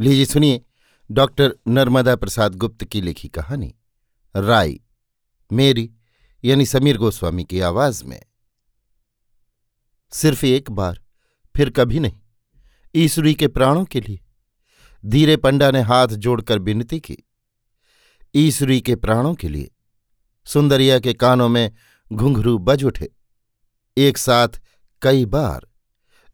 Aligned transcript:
लीजिए, 0.00 0.24
सुनिए, 0.24 0.64
डॉक्टर 1.10 1.56
नर्मदा 1.68 2.16
प्रसाद 2.16 2.54
गुप्त 2.54 2.84
की 2.84 3.00
लिखी 3.00 3.28
कहानी, 3.28 3.74
राय, 4.36 4.74
मेरी, 5.52 5.92
यानी 6.44 6.66
समीर 6.66 6.98
गोस्वामी 6.98 7.44
की 7.44 7.60
आवाज़ 7.60 8.04
में। 8.04 8.22
सिर्फ़ 10.12 10.46
एक 10.46 10.70
बार, 10.70 11.00
फिर 11.56 11.70
कभी 11.70 12.00
नहीं 12.00 12.18
ईश्वरी 12.94 13.34
के 13.34 13.48
प्राणों 13.48 13.84
के 13.84 14.00
लिए, 14.00 14.20
धीरे 15.06 15.36
पंडा 15.36 15.70
ने 15.70 15.80
हाथ 15.80 16.08
जोड़कर 16.08 16.58
विनती 16.58 17.00
की। 17.00 17.18
ईश्वरी 18.34 18.80
के 18.80 18.96
प्राणों 18.96 19.34
के 19.34 19.48
लिए, 19.48 19.70
सुंदरिया 20.44 20.98
के 20.98 21.14
कानों 21.14 21.48
में 21.48 21.72
घुंघरू 22.12 22.58
बज 22.58 22.84
उठे। 22.84 23.08
एक 23.96 24.18
साथ 24.18 24.48
कई 25.02 25.24
बार, 25.26 25.66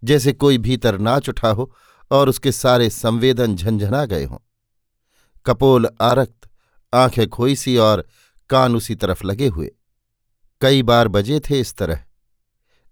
जैसे 0.04 0.32
कोई 0.32 0.58
भीतर 0.58 0.98
नाच 0.98 1.28
उठा 1.28 1.48
हो 1.48 1.74
और 2.10 2.28
उसके 2.28 2.52
सारे 2.52 2.90
संवेदन 2.90 3.56
झंझना 3.56 4.04
गए 4.04 4.24
हों। 4.24 4.38
कपोल 5.46 5.88
आरक्त, 6.00 6.48
आँखें 6.94 7.28
खोई 7.28 7.56
सी 7.56 7.76
और 7.76 8.08
कान 8.50 8.76
उसी 8.76 8.94
तरफ़ 8.94 9.24
लगे 9.24 9.46
हुए। 9.46 9.70
कई 10.60 10.82
बार 10.82 11.08
बजे 11.08 11.40
थे 11.40 11.60
इस 11.60 11.74
तरह। 11.74 12.04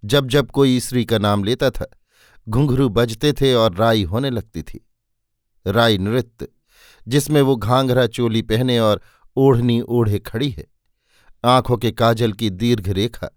जब 0.05 0.28
जब 0.28 0.50
कोई 0.50 0.80
स्त्री 0.80 1.05
का 1.05 1.19
नाम 1.19 1.45
लेता 1.45 1.70
था, 1.70 1.86
घुंघरू 2.48 2.88
बजते 2.88 3.32
थे 3.32 3.55
और 3.55 3.74
राई 3.74 4.02
होने 4.02 4.30
लगती 4.30 4.62
थी। 4.62 4.91
राई 5.66 5.98
नृत्य, 5.98 6.48
जिसमें 7.08 7.42
वो 7.42 7.56
घाघरा 7.56 8.06
चोली 8.06 8.42
पहने 8.42 8.78
और 8.78 9.02
ओढ़नी 9.36 9.80
ओढ़े 9.80 10.19
खड़ी 10.19 10.50
है। 10.50 10.66
आँखों 11.44 11.77
के 11.77 11.91
काजल 11.91 12.33
की 12.33 12.50
दीर्घ 12.50 12.88
रेखा 12.88 13.30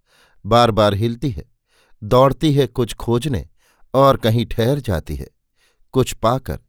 बार 0.46 0.72
बार 0.72 0.94
हिलती 0.94 1.30
है, 1.30 1.46
दौड़ती 2.04 2.54
है 2.54 2.68
कुछ 2.68 2.94
खोजने 2.94 3.48
और 3.94 4.18
कहीं 4.18 4.46
ठहर 4.46 4.80
जाती 4.80 5.16
है। 5.16 5.28
कुछ 5.98 6.14
पाकर 6.14 6.60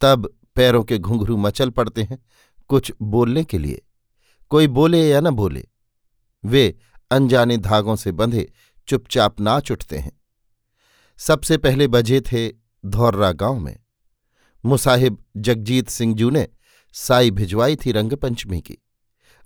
तब 0.00 0.26
पैरों 0.56 0.82
के 0.84 0.98
घुंघरू 0.98 1.36
मचल 1.36 1.70
पड़ते 1.70 2.02
हैं 2.02 2.18
कुछ 2.70 2.92
बोलने 3.02 3.44
के 3.44 3.58
लिए। 3.58 3.82
कोई 4.50 4.68
बोले 4.68 5.08
या 5.08 5.20
न 5.20 5.30
बोले, 5.30 5.64
वे 6.44 6.78
अनजाने 7.10 7.56
धागों 7.58 7.96
से 7.96 8.12
बंधे 8.12 8.52
चुपचाप 8.88 9.40
नाच 9.40 9.70
उठते 9.70 9.98
हैं। 9.98 10.12
सबसे 11.18 11.56
पहले 11.56 11.88
बजे 11.88 12.20
थे 12.20 12.48
धौर्रा 12.86 13.32
गाँव 13.32 13.58
में। 13.58 13.76
मुसाहिब 14.64 15.24
जगजीत 15.36 15.88
सिंह 15.88 16.14
जू 16.14 16.30
ने 16.30 16.46
साई 16.94 17.30
भिजवाई 17.30 17.76
थी 17.76 17.92
रंगपंचमी 17.92 18.60
की। 18.60 18.76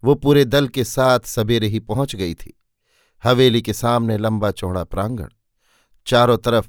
वो 0.03 0.15
पूरे 0.15 0.45
दल 0.45 0.69
के 0.69 0.85
साथ 0.85 1.21
सवेरे 1.21 1.67
ही 1.67 1.81
पहुँच 1.81 2.15
गई 2.17 2.35
थी। 2.35 2.53
हवेली 3.25 3.63
के 3.63 3.73
सामने 3.73 4.19
लंबा 4.19 4.51
चौड़ा 4.51 4.85
प्रांगण, 4.85 5.29
चारों 6.07 6.39
तरफ़ 6.39 6.69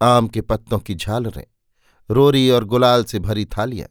आम 0.00 0.28
के 0.28 0.40
पत्तों 0.40 0.78
की 0.78 0.94
झालरें। 0.94 1.44
रोरी 2.08 2.48
और 2.50 2.64
गुलाल 2.64 3.04
से 3.04 3.18
भरी 3.18 3.44
थालियाँ, 3.48 3.88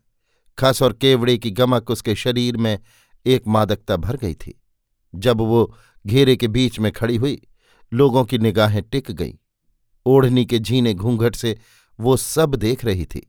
खस 0.58 0.81
और 0.81 0.94
केवड़े 0.94 1.38
की 1.38 1.52
गमक 1.52 1.91
उसके 1.91 2.16
शरीर 2.16 2.57
में 2.57 2.77
एक 3.25 3.47
मादकता 3.47 3.95
भर 3.97 4.17
गई 4.17 4.33
थी। 4.35 4.59
जब 5.13 5.41
वो 5.41 5.73
घेरे 6.05 6.35
के 6.35 6.47
बीच 6.47 6.80
में 6.80 6.91
खड़ी 6.91 7.16
हुई, 7.16 7.41
लोगों 7.91 8.23
की 8.25 8.38
निगाहें 8.38 8.81
टिक 8.83 9.11
गईं। 9.11 9.33
ओढ़नी 10.05 10.45
के 10.45 10.59
झीने 10.59 10.94
घूंघट 10.94 11.35
से 11.35 11.57
वो 11.99 12.16
सब 12.17 12.55
देख 12.55 12.85
रही 12.85 13.05
थी। 13.05 13.22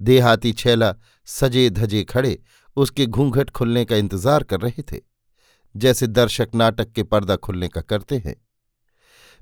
देहाती 0.00 0.52
छैला 0.52 0.94
सजे 1.28 1.68
धजे 1.70 2.02
खड़े 2.04 2.38
उसके 2.76 3.06
घूंघट 3.06 3.50
खुलने 3.50 3.84
का 3.84 3.96
इंतज़ार 3.96 4.42
कर 4.42 4.60
रहे 4.60 4.82
थे, 4.82 5.00
जैसे 5.74 6.06
दर्शक 6.06 6.54
नाटक 6.54 6.92
के 6.92 7.02
पर्दा 7.02 7.36
खुलने 7.36 7.68
का 7.68 7.80
करते 7.80 8.18
हैं। 8.18 8.34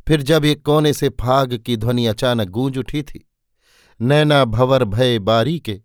फिर 0.07 0.23
जब 0.23 0.45
एक 0.45 0.63
कोने 0.63 0.93
से 0.93 1.09
फाग 1.21 1.55
की 1.57 1.77
ध्वनि 1.77 2.07
अचानक 2.07 2.49
गूंज 2.49 2.79
उठी 2.79 3.03
थी 3.03 3.25
नैना 4.03 4.45
भवर 4.45 4.85
भय 4.85 5.19
बारी 5.19 5.61
के 5.61 5.83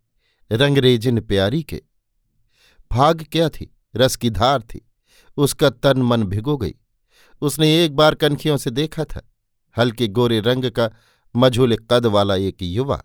रंगरेजिन 0.52 1.22
प्यारी 1.22 1.64
के। 1.64 1.82
भाग 2.92 3.26
क्या 3.32 3.50
थी? 3.50 3.76
रस 3.96 4.16
की 4.16 4.30
धार 4.30 4.62
थी। 4.62 4.92
उसका 5.38 5.70
तन 5.70 6.02
मन 6.02 6.24
भिगो 6.24 6.58
गई। 6.58 6.76
उसने 7.42 7.86
एक 7.86 7.96
बार 7.96 8.16
कनखियों 8.16 8.58
से 8.58 8.70
देखा 8.72 9.04
था। 9.04 9.32
हल्के 9.78 10.08
गोरे 10.08 10.40
रंग 10.40 10.72
का 10.72 10.92
मझूल 11.36 11.76
कद 11.76 12.06
वाला 12.06 12.36
एक 12.36 12.58
युवा। 12.62 13.04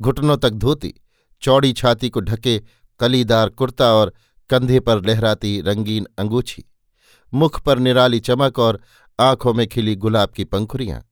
घुटनों 0.00 0.36
तक 0.36 0.50
धोती, 0.50 0.94
चौड़ी 1.42 1.72
छाती 1.72 2.10
को 2.10 2.20
ढके, 2.20 2.62
कलीदार 3.00 3.48
कुर्ता 3.48 3.92
और 3.92 4.12
कंधे 4.50 4.80
पर 4.80 5.06
लहराती 5.06 5.60
रंगीन 5.60 6.06
अंगूछी 6.18 6.64
मुख 7.34 7.62
पर 7.62 7.78
निराली 7.78 8.20
चमक 8.20 8.58
और 8.58 8.80
आँखों 9.20 9.54
में 9.54 9.66
खिली 9.66 9.96
गुलाब 9.96 10.28
की 10.28 10.44
पंखुरियाँ। 10.44 11.08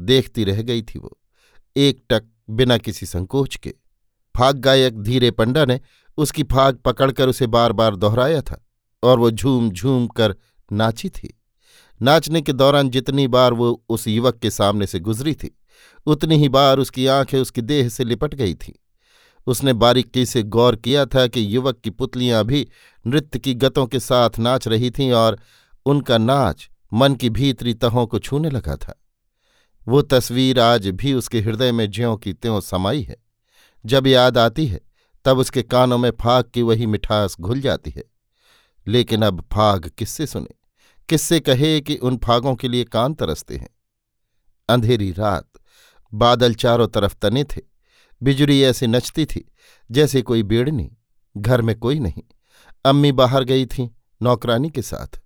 देखती 0.00 0.44
रह 0.44 0.62
गई 0.62 0.82
थी 0.82 0.98
वो। 0.98 1.18
एक 1.76 2.02
टक 2.10 2.24
बिना 2.50 2.78
किसी 2.78 3.06
संकोच 3.06 3.56
के। 3.56 3.74
फाग 4.34 4.58
गायक 4.58 4.98
धीरे 4.98 5.30
पंडा 5.30 5.64
ने 5.64 5.80
उसकी 6.18 6.42
फाग 6.42 6.76
पकड़कर 6.76 7.28
उसे 7.28 7.46
बार 7.46 7.72
बार 7.72 7.96
दोहराया 7.96 8.40
था 8.40 8.64
और 9.02 9.18
वो 9.18 9.30
झूम 9.30 9.70
झूम 9.70 10.06
कर 10.06 10.34
नाची 10.72 11.08
थी। 11.08 11.40
नाचने 12.02 12.40
के 12.42 12.52
दौरान 12.52 12.90
जितनी 12.90 13.26
बार 13.28 13.52
वो 13.52 13.84
उस 13.88 14.08
युवक 14.08 14.38
के 14.38 14.50
सामने 14.50 14.86
से 14.86 15.00
गुजरी 15.00 15.34
थी, 15.34 15.58
उतनी 16.06 16.36
ही 16.36 16.48
बार 16.48 16.78
उसकी 16.78 17.06
आँखें 17.06 17.38
उसकी 17.38 17.60
देह 17.60 17.88
से 17.88 18.04
लिपट 18.04 18.34
गई 18.34 18.54
थीं। 18.54 18.72
उसने 19.46 19.72
बारीकी 19.72 20.26
से 20.26 20.42
गौर 20.42 20.76
किया 20.76 21.06
था 21.06 21.26
कि 21.26 21.56
युवक 21.56 21.80
की 21.80 21.90
पुतलियाँ 21.90 22.44
भी 22.44 22.68
नृत्य 23.06 23.38
की 23.38 23.54
गतों 23.54 23.86
के 23.86 24.00
साथ 24.00 24.38
नाच 24.38 24.68
रही 24.68 24.90
थीं 24.90 25.12
और 25.12 25.38
उनका 25.86 26.18
नाच 26.18 26.68
मन 26.92 27.14
की 27.14 27.30
भीतरी 27.30 27.74
तहों 27.74 28.06
को 28.06 28.18
छूने 28.18 28.50
लगा 28.50 28.76
था। 28.76 29.01
वो 29.88 30.02
तस्वीर 30.02 30.60
आज 30.60 30.88
भी 30.88 31.14
उसके 31.14 31.40
हृदय 31.40 31.72
में 31.72 31.90
ज्यों 31.90 32.16
की 32.16 32.32
त्यों 32.32 32.60
समाई 32.60 33.02
है। 33.02 33.16
जब 33.86 34.06
याद 34.06 34.38
आती 34.38 34.66
है, 34.66 34.80
तब 35.24 35.38
उसके 35.38 35.62
कानों 35.62 35.98
में 35.98 36.10
फाग 36.10 36.44
की 36.54 36.62
वही 36.62 36.86
मिठास 36.86 37.36
घुल 37.40 37.60
जाती 37.60 37.90
है। 37.90 38.04
लेकिन 38.86 39.22
अब 39.22 39.48
फाग 39.52 39.92
किससे 39.98 40.26
सुने? 40.26 40.54
किससे 41.08 41.40
कहे 41.40 41.80
कि 41.80 41.96
उन 41.96 42.16
फागों 42.16 42.54
के 42.54 42.68
लिए 42.68 42.84
कान 42.84 43.14
तरसते 43.14 43.56
हैं? 43.56 43.68
अंधेरी 44.68 45.12
रात, 45.12 45.50
बादल 46.14 46.54
चारों 46.54 46.88
तरफ़ 46.88 47.14
तने 47.22 47.44
थे। 47.44 47.60
बिजली 48.22 48.62
ऐसे 48.62 48.86
नचती 48.86 49.24
थी, 49.24 49.52
जैसे 49.90 50.22
कोई 50.22 50.42
बेड़नी। 50.42 50.96
घर 51.36 51.62
में 51.62 51.78
कोई 51.78 51.98
नहीं। 51.98 52.22
अम्मी 52.84 53.12
बाहर 53.12 53.44
गई 53.44 53.66
थी, 53.66 53.96
नौकरानी 54.22 54.70
के 54.70 54.82
साथ। 54.82 55.20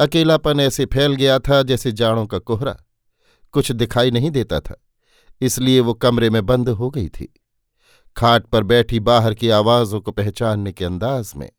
अकेलापन 0.00 0.60
ऐसे 0.60 0.86
फैल 0.86 1.14
गया 1.14 1.38
था 1.38 1.62
जैसे 1.62 1.92
जाड़ों 1.92 2.26
का 2.26 2.38
कोहरा। 2.38 2.78
कुछ 3.54 3.70
दिखाई 3.72 4.10
नहीं 4.10 4.30
देता 4.30 4.60
था, 4.60 4.80
इसलिए 5.40 5.80
वो 5.80 5.94
कमरे 5.94 6.30
में 6.30 6.44
बंद 6.46 6.68
हो 6.68 6.90
गई 6.90 7.08
थी। 7.08 7.32
खाट 8.16 8.46
पर 8.46 8.62
बैठी 8.64 9.00
बाहर 9.00 9.34
की 9.34 9.50
आवाज़ों 9.50 10.00
को 10.00 10.12
पहचानने 10.12 10.72
के 10.72 10.84
अंदाज 10.84 11.32
में, 11.36 11.50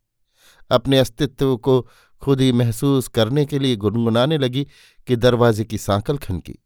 अपने 0.71 0.99
अस्तित्व 0.99 1.55
को 1.57 1.81
खुद 2.21 2.41
ही 2.41 2.51
महसूस 2.51 3.07
करने 3.07 3.45
के 3.45 3.59
लिए 3.59 3.75
गुनगुनाने 3.75 4.37
लगी 4.37 4.67
कि 5.07 5.15
दरवाजे 5.15 5.65
की 5.65 5.77
सांकल 5.77 6.17
खनकी। 6.17 6.57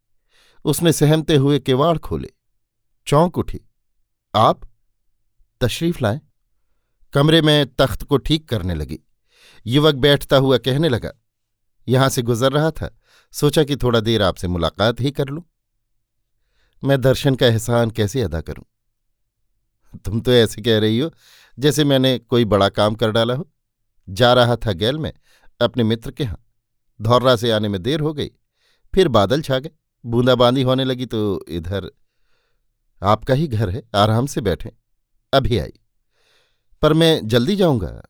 उसने 0.64 0.92
सहमते 0.92 1.36
हुए 1.36 1.58
किवाड़ 1.58 1.96
खोले। 1.98 2.30
चौंक 3.06 3.38
उठी। 3.38 3.60
आप? 4.34 4.60
तशरीफ़ 5.60 5.98
लाएँ। 6.02 6.20
कमरे 7.14 7.40
में 7.42 7.66
तख्त 7.74 8.02
को 8.02 8.16
ठीक 8.18 8.48
करने 8.48 8.74
लगी। 8.74 8.98
युवक 9.66 9.94
बैठता 9.96 10.36
हुआ 10.36 10.58
कहने 10.58 10.88
लगा, 10.88 11.12
यहाँ 11.86 12.08
से 12.08 12.22
गुजर 12.22 12.52
रहा 12.52 12.70
था। 12.70 12.90
सोचा 13.36 13.64
कि 13.64 13.76
थोड़ा 13.76 14.00
देर 14.00 14.22
आपसे 14.22 14.48
मुलाकात 14.48 15.00
ही 15.00 15.10
कर 15.10 15.28
लूँ। 15.28 15.42
मैं 16.82 17.00
दर्शन 17.00 17.34
का 17.34 17.46
एहसान 17.46 17.90
कैसे 17.90 18.22
अदा 18.22 18.40
करूँ? 18.40 18.64
तुम 20.04 20.20
तो 20.20 20.32
ऐसे 20.32 20.62
कह 20.62 20.78
रही 20.78 20.98
हो, 20.98 21.10
जैसे 21.58 21.84
मैंने 21.84 22.18
कोई 22.18 22.44
बड़ा 22.44 22.68
काम 22.68 22.94
कर 22.94 23.10
डाला 23.10 23.34
हो। 23.34 23.48
जा 24.08 24.32
रहा 24.32 24.56
था 24.56 24.72
गैल 24.72 24.98
में, 24.98 25.12
अपने 25.60 25.84
मित्र 25.84 26.10
के 26.10 26.24
यहाँ। 26.24 26.42
धौर्रा 27.00 27.36
से 27.36 27.50
आने 27.50 27.68
में 27.68 27.82
देर 27.82 28.00
हो 28.00 28.12
गई, 28.12 28.30
फिर 28.94 29.08
बादल 29.08 29.42
छा 29.42 29.58
गए, 29.58 29.70
बूंदाबांदी 30.04 30.62
होने 30.62 30.84
लगी 30.84 31.06
तो 31.06 31.44
इधर 31.48 31.90
आपका 33.02 33.34
ही 33.34 33.46
घर 33.46 33.70
है, 33.70 33.82
आराम 33.94 34.26
से 34.26 34.40
बैठे। 34.40 34.72
अभी 35.32 35.58
आई 35.58 35.72
पर 36.82 36.92
मैं 36.92 37.26
जल्दी 37.28 37.56
जाऊँगा। 37.56 38.02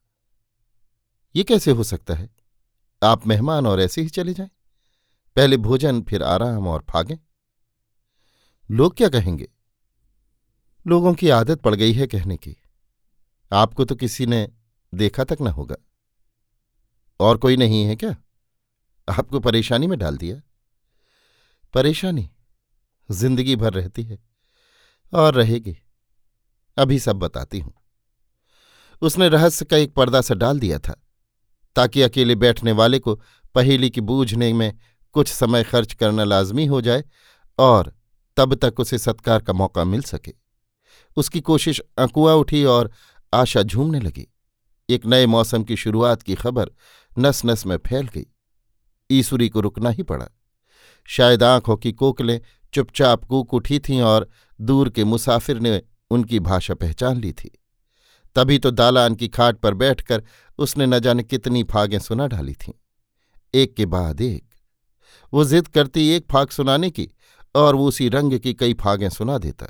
ये 1.35 1.43
कैसे 1.45 1.71
हो 1.71 1.85
सकता 1.85 2.15
है? 2.15 2.29
आप 3.03 3.27
मेहमान 3.27 3.67
और 3.67 3.81
ऐसे 3.81 4.03
ही 4.03 4.09
चले 4.09 4.35
जाएँ। 4.35 4.51
पहले 5.37 5.57
भोजन, 5.57 6.03
फिर 6.03 6.23
आराम 6.23 6.69
और 6.69 6.85
फागे। 6.91 7.19
लोग 8.71 8.97
क्या 8.97 9.09
कहेंगे? 9.09 9.49
लोगों 10.87 11.15
की 11.15 11.29
आदत 11.29 11.61
पड़ 11.61 11.75
गई 11.75 11.93
है 11.93 12.07
कहने 12.07 12.37
की। 12.37 12.57
आपको 13.53 13.85
तो 13.85 13.95
किसी 13.95 14.27
ने 14.27 14.49
देखा 14.95 15.25
तक 15.25 15.39
न 15.41 15.47
होगा। 15.47 15.77
और 17.21 17.37
कोई 17.37 17.57
नहीं 17.57 17.85
है 17.85 17.97
क्या? 17.97 18.17
आपको 19.09 19.41
परेशानी 19.41 19.87
में 19.87 19.99
डाल 19.99 20.17
दिया। 20.17 20.41
परेशानी, 21.75 22.31
ज़िंदगी 23.11 23.57
भर 23.57 23.73
रहती 23.73 24.03
है 24.03 24.19
और 25.13 25.35
रहेगी। 25.35 25.77
अभी 26.77 26.99
सब 26.99 27.17
बताती 27.17 27.59
हूँ। 27.59 27.75
उसने 29.03 29.29
रहस्य 29.29 29.65
का 29.65 29.77
एक 29.77 29.95
पर्दा 29.95 30.21
सा 30.21 30.35
डाल 30.35 30.61
दिया 30.61 30.79
था, 30.79 31.03
ताकि 31.77 32.03
अकेले 32.03 32.35
बैठने 32.35 32.73
वाले 32.73 32.99
को 32.99 33.23
पहेली 33.55 33.91
की 33.91 34.01
बूझने 34.01 34.53
में 34.53 34.79
कुछ 35.17 35.29
समय 35.29 35.65
खर्च 35.65 35.93
करना 35.93 36.25
लाजमी 36.25 36.67
हो 36.67 36.81
जाए 36.81 37.05
और 37.59 37.95
तब 38.37 38.55
तक 38.55 38.81
उसे 38.81 38.99
सत्कार 38.99 39.43
का 39.43 39.53
मौका 39.53 39.85
मिल 39.85 40.03
सके। 40.03 40.33
उसकी 41.17 41.41
कोशिश 41.41 41.81
अकुआ 41.99 42.35
उठी 42.35 42.65
और 42.65 42.91
आशा 43.35 43.63
झूमने 43.63 44.01
लगी। 44.01 44.35
एक 44.91 45.07
नए 45.07 45.27
मौसम 45.27 45.65
की 45.65 45.77
शुरुआत 45.77 46.23
की 46.23 46.35
खबर 46.35 46.71
नस 47.19 47.45
नस 47.45 47.67
में 47.67 47.77
फैल 47.77 48.07
गई। 48.07 48.27
ईसुरी 49.11 49.49
को 49.49 49.61
रुकना 49.61 49.91
ही 49.91 50.03
पड़ा। 50.03 50.29
शायद 51.05 51.43
आँखों 51.43 51.77
की 51.77 51.93
कोकलें 51.93 52.41
चुपचाप 52.75 53.25
कूक 53.25 53.55
उठी 53.55 53.79
थीं 53.79 54.03
और 54.03 54.29
दूर 54.61 54.91
के 54.91 55.05
मुसाफिर 55.05 55.59
ने 55.59 55.83
उनकी 56.11 56.41
भाषा 56.41 56.75
पहचान 56.75 57.17
ली 57.17 57.33
थी। 57.33 57.59
तभी 58.35 58.59
तो 58.59 58.71
दालान 58.71 59.15
की 59.15 59.29
खाट 59.29 59.57
पर 59.57 59.75
बैठकर 59.75 60.25
उसने 60.59 60.87
न 60.87 60.99
जाने 60.99 61.23
कितनी 61.23 61.65
फागें 61.65 61.99
सुना 61.99 62.27
डाली 62.27 62.55
थीं। 62.55 62.73
एक 63.55 63.77
के 63.77 63.87
बाद 63.87 64.21
एक। 64.21 64.46
वो 65.33 65.45
जिद 65.45 65.69
करती 65.69 66.09
एक 66.09 66.27
फाग 66.31 66.49
सुनाने 66.49 66.91
की 66.91 67.09
और 67.55 67.75
वो 67.75 67.87
उसी 67.89 68.09
रंग 68.09 68.39
की 68.39 68.55
कई 68.55 68.75
फागें 68.75 69.09
सुना 69.11 69.39
देता। 69.39 69.67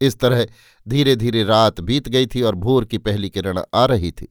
इस 0.00 0.18
तरह 0.18 0.46
धीरे 0.86 1.16
धीरे 1.16 1.42
रात 1.44 1.80
बीत 1.80 2.08
गई 2.08 2.26
थी 2.26 2.42
और 2.42 2.54
भोर 2.54 2.84
की 2.84 2.98
पहली 2.98 3.30
किरण 3.30 3.60
आ 3.74 3.84
रही 3.84 4.10
थी। 4.12 4.28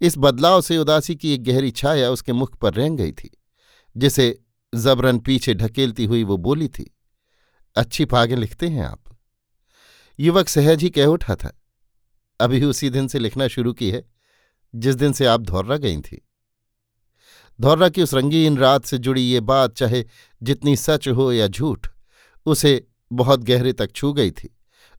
इस 0.00 0.14
बदलाव 0.18 0.60
से 0.60 0.78
उदासी 0.78 1.14
की 1.16 1.32
एक 1.34 1.42
गहरी 1.44 1.70
छाया 1.70 2.10
उसके 2.10 2.32
मुख 2.32 2.56
पर 2.56 2.74
रेंग 2.74 2.98
गई 2.98 3.12
थी, 3.12 3.30
जिसे 3.96 4.38
जबरन 4.72 5.18
पीछे 5.18 5.54
ढकेलती 5.54 6.04
हुई 6.04 6.22
वो 6.24 6.36
बोली 6.36 6.68
थी, 6.68 6.90
अच्छी 7.76 8.04
फागें 8.04 8.36
लिखते 8.36 8.68
हैं 8.68 8.84
आप। 8.84 9.16
युवक 10.18 10.48
सहज 10.48 10.82
ही 10.82 10.90
कह 10.90 11.06
उठा 11.06 11.34
था, 11.34 11.52
अभी 12.40 12.64
उसी 12.64 12.90
दिन 12.90 13.08
से 13.08 13.18
लिखना 13.18 13.48
शुरू 13.48 13.72
की 13.72 13.90
है, 13.90 14.04
जिस 14.74 14.94
दिन 14.94 15.12
से 15.12 15.26
आप 15.26 15.40
धौर्रा 15.40 15.76
गई 15.76 15.96
थी। 16.00 16.20
धौर्रा 17.60 17.88
की 17.88 18.02
उस 18.02 18.14
रंगीन 18.14 18.58
रात 18.58 18.84
से 18.84 18.98
जुड़ी 18.98 19.22
ये 19.22 19.40
बात, 19.40 19.76
चाहे 19.76 20.04
जितनी 20.42 20.76
सच 20.76 21.08
हो 21.08 21.32
या 21.32 21.46
झूठ, 21.46 21.88
उसे 22.46 22.86
बहुत 23.12 23.40
गहरे 23.40 23.72
तक 23.72 23.92
छू 23.92 24.12
गई 24.12 24.30
थी 24.30 24.56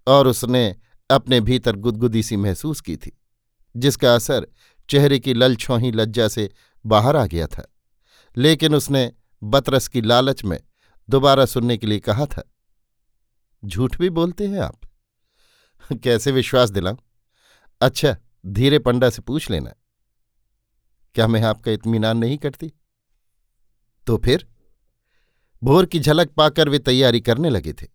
और 0.08 0.28
उसने 0.28 0.76
अपने 1.12 1.42
भीतर 1.42 1.76
गुदगुदी 1.76 2.24
सी 2.24 2.36
महसूस 2.36 2.82
की 2.82 2.98
थी, 2.98 3.22
जिसका 3.78 4.16
असर 4.16 4.48
चेहरे 4.90 5.20
की 5.20 5.34
ललछौही 5.34 5.92
लज्जा 5.92 6.28
से 6.28 6.50
बाहर 6.86 7.16
आ 7.16 7.26
गया 7.26 7.48
था। 7.48 7.76
लेकिन 8.38 8.76
उसने 8.76 9.14
बतरस 9.44 9.88
की 9.88 10.02
लालच 10.02 10.44
में 10.44 10.60
दोबारा 11.10 11.46
सुनने 11.46 11.78
के 11.78 11.88
लिए 11.88 12.00
कहा 12.00 12.26
था, 12.26 12.52
झूठ 13.66 13.98
भी 13.98 14.10
बोलते 14.10 14.48
हैं 14.48 14.60
आप? 14.60 14.80
कैसे 16.04 16.32
विश्वास 16.32 16.70
दिलाऊं? 16.70 16.98
अच्छा 17.82 18.18
धीरे 18.46 18.80
पंडा 18.80 19.10
से 19.10 19.22
पूछ 19.22 19.52
लेना। 19.52 19.74
क्या 21.16 21.28
मैं 21.28 21.42
आपका 21.42 21.72
इत्मीनान 21.72 22.18
नहीं 22.18 22.38
करती? 22.38 22.72
तो 24.08 24.18
फिर? 24.18 24.48
भोर 25.64 25.86
की 25.86 26.00
झलक 26.00 26.30
पाकर 26.30 26.70
वे 26.70 26.80
तैयारी 26.80 27.22
करने 27.22 27.50
लगे 27.50 27.74
थे। 27.74 27.88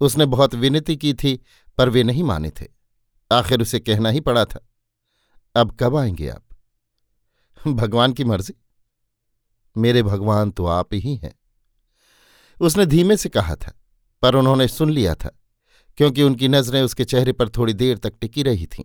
उसने 0.00 0.26
बहुत 0.26 0.54
विनती 0.54 0.96
की 0.96 1.14
थी, 1.14 1.40
पर 1.78 1.88
वे 1.88 2.02
नहीं 2.02 2.22
माने 2.22 2.50
थे। 2.50 2.66
आखिर 3.32 3.62
उसे 3.62 3.80
कहना 3.80 4.08
ही 4.08 4.20
पड़ा 4.20 4.44
था, 4.44 4.66
अब 5.54 5.76
कब 5.80 5.96
आएँगे 5.96 6.28
आप? 6.28 6.44
भगवान 7.68 8.12
की 8.12 8.24
मर्ज़ी। 8.24 8.54
मेरे 9.76 10.02
भगवान 10.02 10.50
तो 10.50 10.66
आप 10.66 10.94
ही 10.94 11.16
हैं। 11.16 11.34
उसने 12.60 12.86
धीमे 12.86 13.16
से 13.16 13.28
कहा 13.28 13.54
था, 13.56 13.72
पर 14.22 14.34
उन्होंने 14.34 14.68
सुन 14.68 14.90
लिया 14.90 15.14
था, 15.14 15.38
क्योंकि 15.96 16.22
उनकी 16.22 16.48
नज़रें 16.48 16.82
उसके 16.82 17.04
चेहरे 17.04 17.32
पर 17.32 17.48
थोड़ी 17.48 17.72
देर 17.72 17.98
तक 17.98 18.14
टिकी 18.20 18.42
रही 18.42 18.66
थीं, 18.66 18.84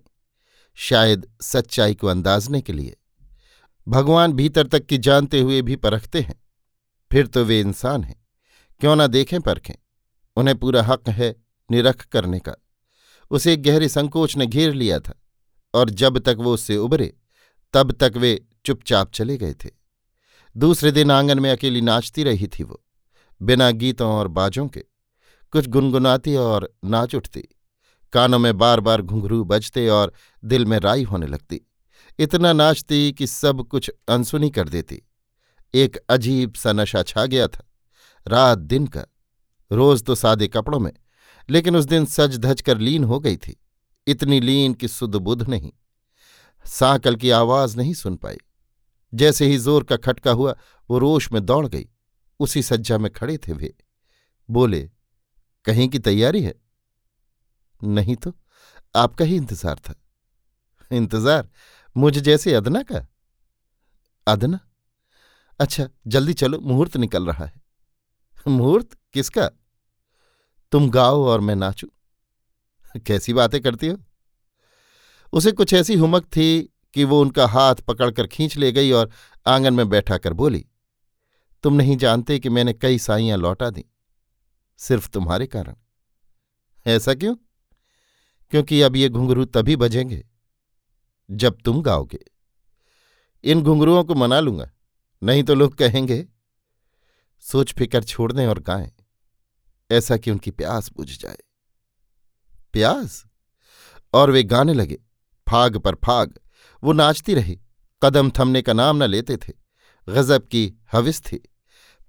शायद 0.76 1.28
सच्चाई 1.42 1.96
को 1.96 2.08
अंदाजने 2.08 2.62
के 2.62 2.74
लिए। 2.74 2.96
भगवान 3.88 4.34
भीतर 4.34 4.68
तक 4.68 4.86
की 4.86 4.98
जानते 4.98 5.42
हुए 5.42 5.62
भी 5.62 5.76
परखते 5.76 6.22
हैं। 6.22 6.44
फिर 7.12 7.28
तो 7.28 7.46
वे 7.46 7.60
इंसान 7.60 8.04
हैं। 8.04 8.28
क्यों 8.80 8.96
ना 8.96 9.08
देखें 9.08 9.42
परखें? 9.42 9.74
उन्हें 10.36 10.58
पूरा 10.58 10.84
हक 10.84 11.10
है 11.10 11.36
निरख 11.72 12.06
करने 12.06 12.40
का। 12.40 12.54
उसे 13.32 13.54
एक 13.54 13.64
गहरे 13.64 13.90
संकोच 13.90 14.38
ने 14.38 14.48
घेर 14.48 14.74
लिया 14.74 15.00
था 15.00 15.22
और 15.74 15.90
जब 15.90 16.20
तक 16.20 16.36
वो 16.40 16.54
उससे 16.54 16.78
उभरे, 16.78 17.18
तब 17.74 17.92
तक 17.92 18.14
वे 18.18 18.46
चुपचाप 18.66 19.12
चले 19.12 19.38
गए 19.38 19.54
थे। 19.54 19.70
दूसरे 20.58 20.92
दिन 20.92 21.12
आँगन 21.12 21.40
में 21.40 21.52
अकेली 21.52 21.82
नाचती 21.82 22.24
रही 22.24 22.48
थी 22.48 22.64
वो, 22.64 22.84
बिना 23.42 23.72
गीतों 23.72 24.12
और 24.12 24.28
बाजों 24.28 24.68
के। 24.68 24.86
कुछ 25.52 25.68
गुनगुनाती 25.68 26.36
और 26.36 26.76
नाच 26.86 27.16
उठती। 27.16 27.44
कानों 28.14 28.40
में 28.40 28.58
बार 28.58 28.80
बार 28.80 29.02
घुंघरू 29.02 29.44
बजते 29.44 29.90
और 29.90 30.14
दिल 30.46 30.66
में 30.66 30.80
राई 30.80 31.04
होने 31.04 31.28
लगती। 31.28 31.67
इतना 32.20 32.54
नाचती 32.54 33.12
कि 33.14 33.28
सब 33.28 33.62
कुछ 33.62 33.92
अनसुनी 34.10 34.50
कर 34.50 34.70
देती। 34.70 35.02
एक 35.74 35.98
अजीब 36.10 36.54
सा 36.54 36.72
नशा 36.72 37.04
छा 37.04 37.26
गया 37.26 37.48
था। 37.48 37.64
रात 38.26 38.58
दिन 38.58 38.88
का, 38.88 39.06
रोज 39.72 40.04
तो 40.04 40.16
सादे 40.16 40.48
कपड़ों 40.48 40.80
में, 40.80 40.92
लेकिन 41.50 41.76
उस 41.76 41.86
दिन 41.86 42.06
सज 42.06 42.38
धज 42.38 42.62
कर 42.62 42.78
लीन 42.78 43.04
हो 43.04 43.20
गई 43.20 43.38
थी। 43.38 43.56
इतनी 44.08 44.40
लीन 44.40 44.74
कि 44.74 44.88
सुध 44.88 45.16
बुध 45.16 45.48
नहीं। 45.50 45.72
साकल 46.66 47.16
की 47.16 47.30
आवाज़ 47.30 47.78
नहीं 47.78 47.94
सुन 47.94 48.16
पाई। 48.16 48.38
जैसे 49.14 49.46
ही 49.46 49.58
ज़ोर 49.58 49.84
का 49.84 49.98
खटका 49.98 50.32
हुआ, 50.32 50.56
वो 50.90 50.98
रोश 50.98 51.32
में 51.32 51.46
दौड़ 51.46 51.68
गई। 51.68 51.88
उसी 52.40 52.62
सज्जा 52.64 52.98
में 52.98 53.12
खड़े 53.12 53.38
थे 53.38 53.54
वे। 53.54 53.74
बोले, 54.50 54.90
कहीं 55.66 55.88
की 55.90 56.00
तैयारी 56.00 56.42
है? 56.42 56.54
नहीं 57.82 58.16
तो 58.16 58.34
आपका 58.96 59.26
ही 59.26 59.36
इंतज़ार 59.36 59.80
था। 59.80 59.96
इंतज़ार? 60.92 61.50
मुझ 61.98 62.18
जैसे 62.18 62.54
अदना 62.54 62.82
का? 62.84 63.08
अदना? 64.28 64.60
अच्छा 65.60 65.88
जल्दी 66.08 66.34
चलो, 66.34 66.60
मुहूर्त 66.60 66.98
निकल 66.98 67.26
रहा 67.26 67.46
है। 67.46 67.62
मुहूर्त? 68.48 68.98
किसका? 69.14 69.50
तुम 70.72 70.90
गाओ 70.90 71.24
और 71.26 71.40
मैं 71.40 71.56
नाचू। 71.56 71.88
कैसी 73.06 73.34
बातें 73.34 73.62
करती 73.62 73.88
हो? 73.88 73.98
उसे 75.34 75.52
कुछ 75.52 75.74
ऐसी 75.74 75.96
हुमक 75.96 76.26
थी 76.26 76.74
कि 76.94 77.04
वो 77.04 77.22
उनका 77.22 77.48
हाथ 77.48 77.76
पकड़कर 77.76 78.28
खींच 78.28 78.58
ले 78.58 78.72
गई 78.72 78.92
और 78.92 79.12
आँगन 79.48 79.74
में 79.74 79.90
बैठा 79.90 80.18
कर 80.18 80.34
बोली, 80.34 80.66
तुम 81.64 81.74
नहीं 81.74 81.98
जानते 81.98 82.40
कि 82.40 82.50
मैंने 82.50 82.74
कई 82.74 82.98
साइयाँ 83.00 83.38
लौटा 83.38 83.70
दी, 83.70 83.86
सिर्फ़ 84.78 85.10
तुम्हारे 85.10 85.48
कारण। 85.48 85.76
ऐसा 86.86 87.14
क्यों? 87.14 87.36
क्योंकि 88.52 88.82
अब 88.82 88.96
ये 88.96 89.10
घुंघरू 89.10 89.46
तभी 89.46 89.76
बजेंगे 89.76 90.26
जब 91.30 91.58
तुम 91.66 91.82
गाओगे। 91.82 92.20
इन 93.44 93.62
घुंघरुओं 93.64 94.04
को 94.04 94.16
मना 94.16 94.40
लूँगा, 94.40 94.70
नहीं 95.22 95.44
तो 95.44 95.56
लोग 95.56 95.76
कहेंगे, 95.76 96.26
सोच 97.44 97.74
फिकर 97.74 98.04
छोड़ 98.04 98.32
दें 98.32 98.46
और 98.48 98.60
गाएँ, 98.60 98.92
ऐसा 99.90 100.18
कि 100.18 100.32
उनकी 100.32 100.52
प्यास 100.52 100.92
बुझ 100.92 101.18
जाए। 101.20 101.38
प्यास? 102.74 103.24
और 104.14 104.32
वे 104.32 104.44
गाने 104.44 104.74
लगे, 104.74 104.98
फाग 105.48 105.78
पर 105.78 105.96
फाग, 105.96 106.40
वो 106.84 106.94
नाचती 106.94 107.34
रही, 107.34 107.60
कदम 108.02 108.32
थमने 108.40 108.62
का 108.62 108.74
नाम 108.74 109.04
न 109.04 109.08
लेते 109.08 109.38
थे, 109.38 109.54
गजब 110.08 110.48
की 110.48 110.74
हविस 110.92 111.22
थी। 111.22 111.38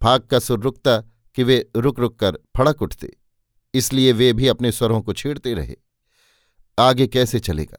फाग 0.01 0.21
का 0.21 0.39
सुर 0.39 0.61
रुकता 0.61 0.99
कि 1.37 1.43
वे 1.43 1.71
रुक 1.77 2.01
रुक 2.01 2.19
कर 2.19 2.39
फड़क 2.57 2.83
उठते, 2.83 3.17
इसलिए 3.75 4.13
वे 4.13 4.33
भी 4.33 4.49
अपने 4.49 4.73
स्वरों 4.73 5.01
को 5.03 5.13
छेड़ते 5.13 5.55
रहे। 5.55 5.77
आगे 6.79 7.07
कैसे 7.07 7.41
चलेगा? 7.41 7.79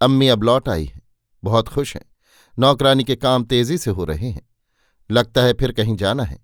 अम्मी 0.00 0.28
अब 0.28 0.42
लौट 0.42 0.68
आई 0.68 0.84
हैं। 0.84 1.02
बहुत 1.44 1.68
खुश 1.68 1.96
हैं। 1.96 2.04
नौकरानी 2.58 3.04
के 3.04 3.16
काम 3.16 3.44
तेज़ी 3.44 3.78
से 3.78 3.90
हो 3.90 4.04
रहे 4.04 4.30
हैं। 4.30 4.48
लगता 5.10 5.42
है 5.42 5.52
फिर 5.52 5.72
कहीं 5.72 5.96
जाना 5.96 6.24
है। 6.24 6.38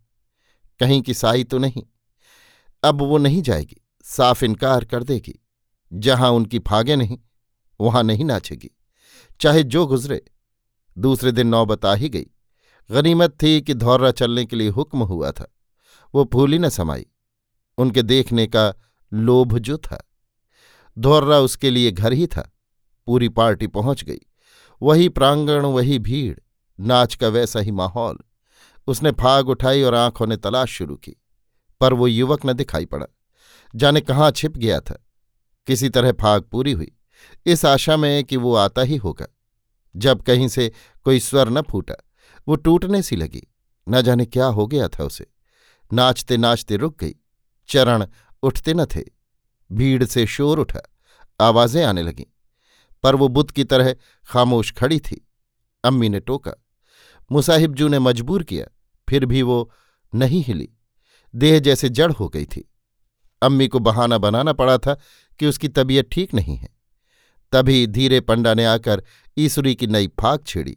कहीं 0.81 1.03
की 1.03 1.15
साई 1.15 1.45
तो 1.45 1.59
नहीं। 1.59 1.83
अब 2.85 3.03
वो 3.03 3.19
नहीं 3.19 3.43
जाएगी। 3.43 3.77
साफ़ 4.03 4.45
इनकार 4.45 4.85
कर 4.85 5.03
देगी। 5.03 5.47
जहाँ 5.93 6.31
उनकी 6.31 6.59
फागे 6.59 6.97
नहीं, 6.97 7.19
वहाँ 7.81 8.03
नहीं 8.03 8.25
नाचेगी। 8.25 8.71
चाहे 9.41 9.63
जो 9.63 9.87
गुजरे। 9.87 10.25
दूसरे 10.99 11.33
दिन 11.33 11.47
नौबत 11.47 11.85
आ 11.85 11.95
ही 11.95 12.09
गई। 12.09 12.27
गनीमत 12.91 13.43
थी 13.43 13.61
कि 13.61 13.75
धौर्रा 13.75 14.11
चलने 14.11 14.47
के 14.47 14.57
लिए 14.57 14.69
हुक्म 14.69 15.03
हुआ 15.03 15.33
था। 15.33 15.55
वो 16.15 16.25
भूली 16.25 16.59
न 16.59 16.69
समाई। 16.69 17.07
उनके 17.79 18.03
देखने 18.03 18.47
का 18.47 18.75
लोभ 19.13 19.59
जो 19.59 19.79
था। 19.79 20.11
धौर्रा 20.99 21.39
उसके 21.39 21.71
लिए 21.71 21.91
घर 21.91 22.13
ही 22.13 22.27
था। 22.27 22.53
पूरी 23.07 23.29
पार्टी 23.29 23.67
पहुँच 23.67 24.05
गई। 24.05 24.19
वही 24.83 25.09
प्रांगण, 25.09 25.67
वही 25.67 25.99
भीड़, 25.99 26.39
नाच 26.81 27.15
का 27.15 27.29
वैसा 27.29 27.61
ही 27.61 27.71
माहौल। 27.71 28.19
उसने 28.87 29.11
फाग 29.11 29.49
उठाई 29.49 29.83
और 29.83 29.95
आँखों 29.95 30.27
ने 30.27 30.37
तलाश 30.37 30.71
शुरू 30.71 30.97
की, 30.97 31.15
पर 31.81 31.93
वो 31.93 32.07
युवक 32.07 32.41
न 32.47 32.53
दिखाई 32.53 32.85
पड़ा। 32.85 33.07
जाने 33.75 34.01
कहाँ 34.01 34.31
छिप 34.31 34.57
गया 34.57 34.81
था। 34.81 35.03
किसी 35.67 35.89
तरह 35.89 36.13
फाग 36.13 36.43
पूरी 36.43 36.73
हुई। 36.73 36.93
इस 37.47 37.65
आशा 37.65 37.97
में 37.97 38.25
कि 38.25 38.37
वो 38.37 38.55
आता 38.55 38.83
ही 38.83 38.97
होगा। 38.97 39.27
जब 39.97 40.23
कहीं 40.23 40.49
से 40.49 40.73
कोई 41.05 41.21
स्वर 41.21 41.49
न 41.49 41.63
फूटा, 41.63 41.95
वो 42.49 42.57
टूटने 42.57 43.03
सी 43.03 43.17
लगी। 43.17 43.43
न 43.89 44.03
जाने 44.03 44.27
क्या 44.27 44.47
हो 44.47 44.67
गया 44.67 44.89
था 44.89 45.05
उसे। 45.05 45.27
नाचते 45.93 46.37
नाचते 46.37 46.77
रुक 46.77 47.01
गई। 47.01 47.15
चरण 47.69 48.07
उठते 48.43 48.75
न 48.75 48.85
थे। 48.85 49.03
भीड़ 49.73 50.05
से 50.05 50.27
शोर 50.27 50.59
उठा। 50.59 50.81
आवाज़ें 51.41 51.85
आने 51.85 52.03
लगीं। 52.03 52.25
पर 53.07 53.17
वो 53.17 53.29
बुद्ध 53.29 53.51
की 53.51 53.65
तरह 53.65 53.97
खामोश 54.29 54.73
खड़ी 54.73 55.01
थी। 55.01 55.29
अम्मी 55.85 56.09
ने 56.09 56.21
टोका। 56.21 56.53
मुसाहिबजू 57.33 57.89
ने 57.89 57.99
मजबूर 57.99 58.43
किया, 58.43 58.67
फिर 59.09 59.27
भी 59.27 59.43
वो 59.43 59.73
नहीं 60.15 60.43
हिली। 60.43 60.69
देह 61.35 61.59
जैसे 61.61 61.89
जड़ 61.89 62.13
हो 62.13 62.29
गई 62.29 62.45
थी। 62.45 62.73
अम्मी 63.43 63.69
को 63.69 63.79
बहाना 63.79 64.19
बनाना 64.19 64.53
पड़ा 64.53 64.79
था 64.79 65.01
कि 65.39 65.47
उसकी 65.47 65.69
तबीयत 65.69 66.09
ठीक 66.13 66.35
नहीं 66.35 66.57
है। 66.57 66.69
तभी 67.53 67.87
धीरे 67.87 68.21
पंडा 68.21 68.55
ने 68.55 68.65
आकर 68.65 69.05
ईश्वरी 69.39 69.75
की 69.75 69.87
नई 69.87 70.07
फाक 70.07 70.47
छेड़ी। 70.47 70.77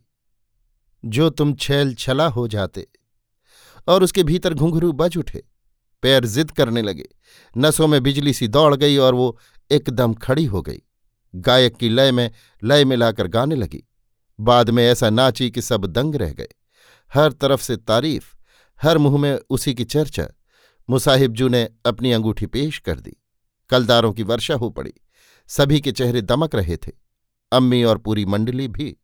जो 1.05 1.29
तुम 1.29 1.53
छैल 1.53 1.93
छला 1.93 2.27
हो 2.27 2.47
जाते। 2.47 2.87
और 3.87 4.03
उसके 4.03 4.23
भीतर 4.23 4.53
घुंघरू 4.53 4.91
बज 4.91 5.17
उठे। 5.17 5.43
पैर 6.01 6.25
जिद 6.25 6.51
करने 6.51 6.81
लगे। 6.81 7.05
नसों 7.57 7.87
में 7.87 8.03
बिजली 8.03 8.33
सी 8.33 8.47
दौड़ 8.47 8.75
गई 8.75 8.97
और 8.97 9.15
वो 9.15 9.39
एकदम 9.71 10.13
खड़ी 10.13 10.45
हो 10.45 10.61
गई। 10.61 10.81
गायक 11.35 11.77
की 11.77 11.89
लय 11.89 12.11
में, 12.11 12.31
लय 12.63 12.85
मिलाकर 12.85 13.27
गाने 13.27 13.55
लगी। 13.55 13.87
बाद 14.39 14.69
में 14.69 14.85
ऐसा 14.85 15.09
नाची 15.09 15.51
कि 15.51 15.61
सब 15.61 15.85
दंग 15.85 16.15
रह 16.15 16.33
गए। 16.33 16.47
हर 17.13 17.31
तरफ़ 17.31 17.61
से 17.61 17.77
तारीफ़, 17.77 18.35
हर 18.83 18.97
मुँह 18.97 19.21
में 19.21 19.39
उसी 19.49 19.73
की 19.73 19.83
चर्चा। 19.83 20.27
मुसाहिबजू 20.89 21.47
ने 21.47 21.69
अपनी 21.85 22.11
अंगूठी 22.11 22.45
पेश 22.45 22.79
कर 22.79 22.99
दी। 22.99 23.17
कलदारों 23.69 24.13
की 24.13 24.23
वर्षा 24.23 24.53
हो 24.53 24.69
पड़ी। 24.69 24.93
सभी 25.47 25.81
के 25.81 25.91
चेहरे 25.91 26.21
दमक 26.21 26.55
रहे 26.55 26.77
थे। 26.77 26.91
अम्मी 27.51 27.83
और 27.83 27.97
पूरी 27.97 28.25
मंडली 28.25 28.67
भी। 28.67 28.97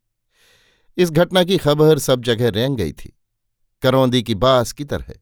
इस 0.98 1.12
घटना 1.12 1.44
की 1.44 1.58
खबर 1.58 2.00
सब 2.00 2.22
जगह 2.22 2.50
रेंग 2.50 2.78
गई 2.78 2.92
थी। 2.92 3.20
करौंदी 3.82 4.24
की 4.24 4.36
बास 4.36 4.72
की 4.72 4.84
तरह। 4.84 5.14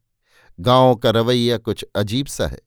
गाँव 0.59 0.95
का 0.95 1.09
रवैया 1.09 1.57
कुछ 1.57 1.85
अजीब 1.95 2.25
सा 2.25 2.47
है। 2.47 2.59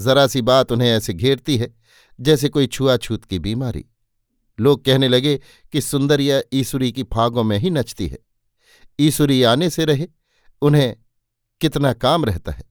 जरा 0.00 0.26
सी 0.26 0.42
बात 0.42 0.72
उन्हें 0.72 0.88
ऐसे 0.88 1.12
घेरती 1.12 1.56
है 1.56 1.77
जैसे 2.20 2.48
कोई 2.48 2.66
छुआछूत 2.66 3.24
की 3.24 3.38
बीमारी। 3.38 3.84
लोग 4.60 4.84
कहने 4.84 5.08
लगे 5.08 5.40
कि 5.72 5.80
सुंदरिया 5.80 6.40
ईसुरी 6.52 6.92
की 6.92 7.02
फागों 7.02 7.44
में 7.44 7.58
ही 7.58 7.70
नचती 7.70 8.08
है। 8.08 8.18
ईसुरी 9.00 9.42
आने 9.42 9.70
से 9.70 9.84
रहे, 9.84 10.08
उन्हें 10.62 10.96
कितना 11.60 11.92
काम 11.92 12.24
रहता 12.24 12.52
है। 12.52 12.64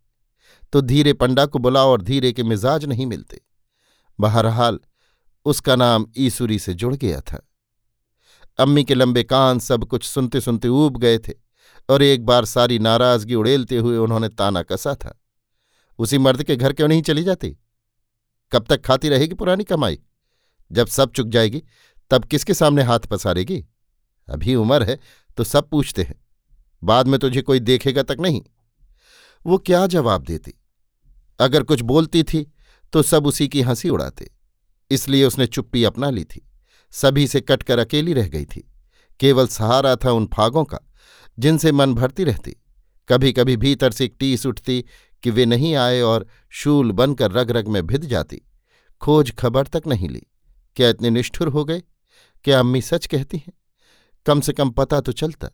तो 0.74 0.82
धीरे 0.82 1.14
पंडा 1.14 1.46
को 1.46 1.60
बुलाओ 1.60 1.88
और 1.88 2.02
धीरे 2.02 2.34
के 2.34 2.44
मिजाज 2.44 2.86
नहीं 2.86 3.06
मिलते। 3.06 3.42
बहरहाल, 4.20 4.80
उसका 5.46 5.76
नाम 5.76 6.08
ईसुरी 6.18 6.60
से 6.60 6.74
जुड़ 6.74 6.96
गया 6.96 7.22
था। 7.22 7.50
अम्मी 8.60 8.84
के 8.84 8.94
लंबे 8.94 9.24
कान 9.24 9.60
सब 9.60 9.86
कुछ 9.86 10.04
सुनते 10.04 10.42
सुनते 10.42 10.68
ऊब 10.68 10.98
गए 10.98 11.18
थे 11.18 11.34
और 11.90 12.04
एक 12.04 12.26
बार 12.26 12.46
सारी 12.46 12.80
नाराज़गी 12.80 13.36
उड़ेलते 13.36 13.78
हुए 13.78 13.98
उन्होंने 13.98 14.30
ताना 14.30 14.62
कसा 14.62 14.96
था। 14.96 15.22
उसी 16.00 16.18
मर्द 16.18 16.44
के 16.44 16.56
घर 16.56 16.74
क्यों 16.74 16.88
नहीं 16.88 17.02
चली 17.02 17.24
जाती? 17.24 17.58
कब 18.52 18.66
तक 18.70 18.82
खाती 18.82 19.10
रहेगी 19.10 19.34
पुरानी 19.34 19.64
कमाई? 19.64 20.00
जब 20.72 20.88
सब 20.88 21.12
चुक 21.12 21.28
जाएगी, 21.28 21.64
तब 22.12 22.26
किसके 22.26 22.54
सामने 22.54 22.84
हाथ 22.84 23.00
पसारेगी? 23.00 23.66
अभी 24.28 24.56
उम्र 24.56 24.84
है 24.84 25.00
तो 25.38 25.44
सब 25.44 25.70
पूछते 25.70 26.04
हैं। 26.04 26.16
बाद 26.84 27.08
में 27.08 27.20
तुझे 27.20 27.42
कोई 27.42 27.60
देखेगा 27.60 28.04
तक 28.04 28.18
नहीं। 28.20 28.42
वो 29.46 29.58
क्या 29.58 29.88
जवाब 29.88 30.24
देती? 30.24 30.54
अगर 31.40 31.64
कुछ 31.64 31.82
बोलती 31.82 32.24
थी 32.24 32.52
तो 32.94 33.02
सब 33.04 33.28
उसी 33.28 33.48
की 33.48 33.62
हँसी 33.62 33.90
उड़ाते। 33.90 34.32
इसलिए 34.92 35.26
उसने 35.26 35.48
चुप्पी 35.48 35.84
अपना 35.84 36.10
ली 36.10 36.24
थी। 36.24 36.50
सभी 36.92 37.28
से 37.28 37.42
कटकर 37.42 37.80
अकेली 37.80 38.14
रह 38.14 38.28
गई 38.28 38.46
थी। 38.46 38.74
केवल 39.20 39.48
सहारा 39.48 39.96
था 39.96 40.12
उन 40.12 40.30
फागों 40.34 40.64
का, 40.64 40.80
जिनसे 41.40 41.72
मन 41.72 41.94
भरती 41.94 42.24
रहती। 42.24 42.56
कभी 43.10 43.34
कभी 43.34 43.58
भीतर 43.58 43.92
से 43.92 44.06
एक 44.06 44.16
टीस 44.20 44.46
उठती 44.46 44.86
कि 45.24 45.30
वे 45.30 45.46
नहीं 45.46 45.76
आए 45.76 46.02
और 46.02 46.28
शूल 46.50 46.92
बनकर 46.92 47.32
रग 47.32 47.52
रग 47.52 47.68
में 47.68 47.88
भिद 47.88 48.06
जाती। 48.06 48.42
खोज 49.02 49.36
खबर 49.36 49.68
तक 49.68 49.84
नहीं 49.88 50.10
ली। 50.10 50.24
क्या 50.76 50.90
इतने 50.90 51.10
निष्ठुर 51.10 51.48
हो 51.48 51.66
गए? 51.66 51.84
क्या 52.44 52.60
अम्मी 52.60 52.82
सच 52.82 53.06
कहती 53.06 53.38
हैं? 53.38 53.54
कम 54.26 54.42
से 54.42 54.54
कम 54.54 54.70
पता 54.70 55.02
तो 55.02 55.12
चलता। 55.12 55.50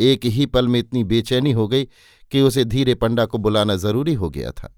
एक 0.00 0.24
ही 0.24 0.46
पल 0.46 0.68
में 0.68 0.80
इतनी 0.80 1.04
बेचैनी 1.04 1.52
हो 1.52 1.68
गई 1.68 1.84
कि 2.30 2.40
उसे 2.40 2.64
धीरे 2.64 2.94
पंडा 2.94 3.26
को 3.26 3.38
बुलाना 3.38 3.76
ज़रूरी 3.76 4.14
हो 4.14 4.30
गया 4.30 4.50
था। 4.50 4.74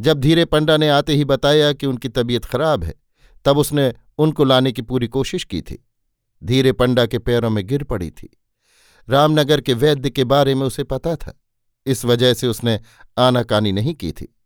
जब 0.00 0.20
धीरे 0.20 0.44
पंडा 0.44 0.76
ने 0.76 0.88
आते 0.88 1.14
ही 1.14 1.24
बताया 1.24 1.72
कि 1.72 1.86
उनकी 1.86 2.08
तबीयत 2.08 2.44
खराब 2.44 2.84
है, 2.84 2.94
तब 3.44 3.58
उसने 3.58 3.94
उनको 4.18 4.44
लाने 4.44 4.72
की 4.72 4.82
पूरी 4.82 5.08
कोशिश 5.08 5.44
की 5.44 5.62
थी। 5.62 5.88
धीरे 6.44 6.72
पंडा 6.72 7.06
के 7.06 7.18
पैरों 7.18 7.50
में 7.50 7.66
गिर 7.66 7.84
पड़ी 7.84 8.10
थी। 8.10 8.38
रामनगर 9.08 9.60
के 9.60 9.74
वैद्य 9.74 10.10
के 10.10 10.24
बारे 10.24 10.54
में 10.54 10.66
उसे 10.66 10.84
पता 10.84 11.16
था। 11.16 11.39
इस 11.86 12.04
वजह 12.04 12.34
से 12.34 12.46
उसने 12.46 12.80
आनाकानी 13.18 13.72
नहीं 13.72 13.94
की 13.94 14.12
थी। 14.12 14.36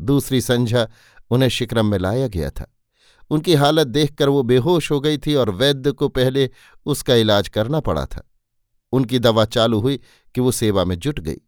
दूसरी 0.00 0.40
संझा 0.40 0.88
उन्हें 1.30 1.48
शिक्रम 1.48 1.86
में 1.86 1.98
लाया 1.98 2.28
गया 2.28 2.50
था। 2.50 2.76
उनकी 3.30 3.54
हालत 3.54 3.86
देखकर 3.86 4.28
वो 4.28 4.42
बेहोश 4.42 4.90
हो 4.90 5.00
गई 5.00 5.18
थी 5.18 5.34
और 5.34 5.50
वैद्य 5.50 5.92
को 5.92 6.08
पहले 6.08 6.50
उसका 6.86 7.14
इलाज 7.14 7.48
करना 7.48 7.80
पड़ा 7.80 8.06
था। 8.06 8.32
उनकी 8.92 9.18
दवा 9.18 9.44
चालू 9.44 9.80
हुई 9.80 10.00
कि 10.34 10.40
वो 10.40 10.52
सेवा 10.52 10.84
में 10.84 10.98
जुट 10.98 11.20
गई। 11.20 11.40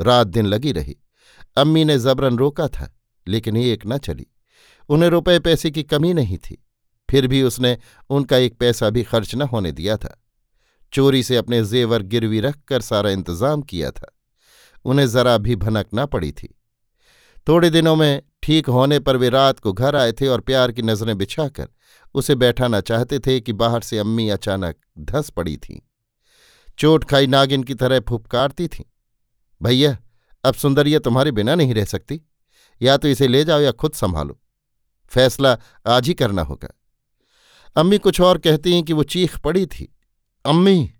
रात 0.00 0.26
दिन 0.26 0.46
लगी 0.46 0.72
रही। 0.72 0.96
अम्मी 1.56 1.84
ने 1.84 1.98
जबरन 1.98 2.38
रोका 2.38 2.68
था, 2.68 2.98
लेकिन 3.28 3.56
एक 3.56 3.82
न 3.86 3.98
चली। 3.98 4.26
उन्हें 4.88 5.10
रुपए 5.10 5.38
पैसे 5.38 5.70
की 5.70 5.82
कमी 5.82 6.14
नहीं 6.14 6.38
थी। 6.38 6.64
फिर 7.10 7.26
भी 7.26 7.42
उसने 7.42 7.78
उनका 8.10 8.36
एक 8.36 8.58
पैसा 8.58 8.90
भी 8.90 9.02
खर्च 9.02 9.34
न 9.34 9.42
होने 9.42 9.72
दिया 9.72 9.96
था। 9.96 10.24
चोरी 10.92 11.22
से 11.22 11.36
अपने 11.36 11.64
जेवर 11.64 12.02
गिरवी 12.02 12.40
रखकर 12.40 12.80
सारा 12.80 13.10
इंतज़ाम 13.10 13.62
किया 13.62 13.90
था। 13.90 14.13
उन्हें 14.84 15.08
जरा 15.08 15.38
भी 15.38 15.56
भनक 15.56 15.86
न 15.94 16.06
पड़ी 16.06 16.32
थी। 16.32 16.58
थोड़े 17.48 17.70
दिनों 17.70 17.96
में 17.96 18.22
ठीक 18.42 18.68
होने 18.68 18.98
पर 18.98 19.16
वे 19.16 19.28
रात 19.28 19.58
को 19.58 19.72
घर 19.72 19.96
आए 19.96 20.12
थे 20.12 20.26
और 20.26 20.40
प्यार 20.40 20.72
की 20.72 20.82
नज़रें 20.82 21.18
बिछाकर 21.18 21.68
उसे 22.14 22.34
बैठाना 22.34 22.80
चाहते 22.80 23.18
थे 23.18 23.40
कि 23.40 23.52
बाहर 23.52 23.80
से 23.80 23.98
अम्मी 23.98 24.28
अचानक 24.28 24.76
धंस 24.98 25.30
पड़ी 25.30 25.56
थीं। 25.56 25.80
चोट 26.78 27.04
खाई 27.04 27.26
नागिन 27.26 27.62
की 27.62 27.74
तरह 27.74 28.00
फुपकारती 28.00 28.68
थीं। 28.68 28.84
भैया, 29.62 29.98
अब 30.44 30.54
सुंदरिया 30.54 30.98
तुम्हारे 30.98 31.30
बिना 31.30 31.54
नहीं 31.54 31.74
रह 31.74 31.84
सकती। 31.84 32.22
या 32.82 32.96
तो 32.96 33.08
इसे 33.08 33.28
ले 33.28 33.44
जाओ 33.44 33.60
या 33.60 33.72
खुद 33.72 33.92
संभालो। 33.92 34.40
फैसला 35.06 35.58
आज 35.86 36.08
ही 36.08 36.14
करना 36.14 36.42
होगा। 36.42 36.68
अम्मी 37.76 37.98
कुछ 37.98 38.20
और 38.20 38.38
कहती 38.38 38.74
हैं 38.74 38.82
कि 38.82 38.92
वो 38.92 39.02
चीख 39.02 39.38
पड़ी 39.38 39.66
थी। 39.66 39.96
अम्मी! 40.44 40.92